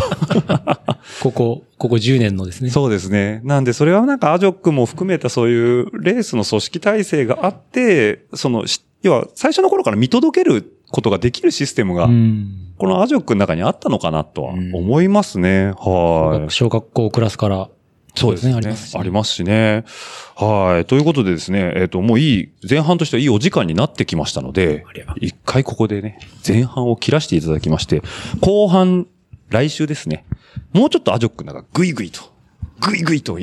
[1.20, 2.70] ここ、ここ10年のですね。
[2.70, 3.40] そうですね。
[3.44, 12.72] なんで、それはなんかアジョックも含めたそういうレースの組織体制があって、その、し要は最初の頃から見届けることができるシステムが、うん。
[12.78, 15.72] このアジョックの中にあったのかなとは思いますね。
[15.76, 16.52] はい。
[16.52, 17.68] 小学校クラスから。
[18.14, 18.54] そうですね。
[18.54, 19.84] ありますしねありますしね。
[20.36, 20.84] はい。
[20.86, 24.84] ということでですね、えっ、と、もういい、前半としてはいいお時間になってきましたので
[25.20, 28.02] 一回ここでね、前半を切らしていただきまして、
[28.40, 29.08] 後半、
[29.48, 30.24] 来週ですね、
[30.72, 32.20] もうちょっとアジョックなんかグイグイと、
[32.80, 33.34] グイグイと、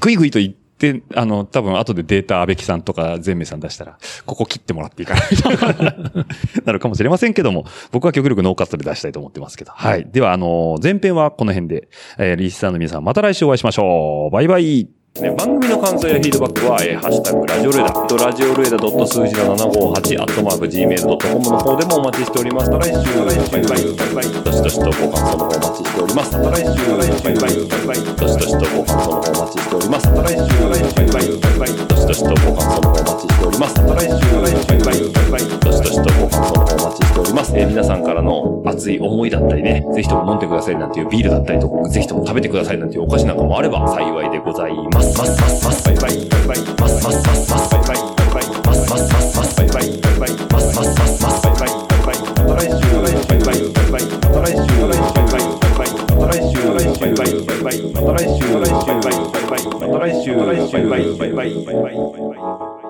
[0.00, 0.40] グイグイと
[0.82, 5.94] で、あの、多分後でデータ安倍木さんとか全明さん出したら、ここ切ってもらっていいかな、
[6.66, 9.70] なるかもしれませんけども、僕は極力ノーカットで出したいと思ってますけど。
[9.72, 10.08] はい。
[10.10, 14.34] では、あの、前編はこの辺で、えー、リスナーの皆さんまた来週お会いしましょう。
[14.34, 15.01] バイバイ。
[15.20, 22.70] ね、番組の感想やフィードバックは、えー、ハッシュタグ、ラジオルエダ、ラジオルエダ数字の758、アットマーク、gmail.com の方でもお待ちしております。
[22.72, 26.32] また来週、バイバイ、バイバイ、どしどしとご感想の方お待ちしております。
[26.32, 30.08] また来週、バイバイ、バイバイ、どしどしとご感想の方お待ちしております。
[30.08, 33.76] また来週、バイバイ、バイバイ、どしどしとご感想の方お待ちしております。
[33.76, 37.52] また来週、バイバイ、バイバイ、どしどしとご感想の方お待ちしております。
[37.54, 45.01] えー、皆さんからの熱い思いだったりね、ぜひとも飲んでくださいなんていうビールだったりとか、ぜひとも食べてくださいなんていうお菓子なんかもあれば幸いでございます。
[45.02, 47.98] ますますますバイバイバイバイマスマスマスマスバイバイ
[48.32, 56.38] バイバイマスマスマスマスバイバイバイバイマスマスマスマスバイバイバイバイまた来週バイバイバイバイまた来週バイバイバイバイバイバイバイ
[56.72, 61.90] バイバイバイバイバイバイバイバイバイまた来週バイバイバイバイバイバイバ
[62.78, 62.81] イ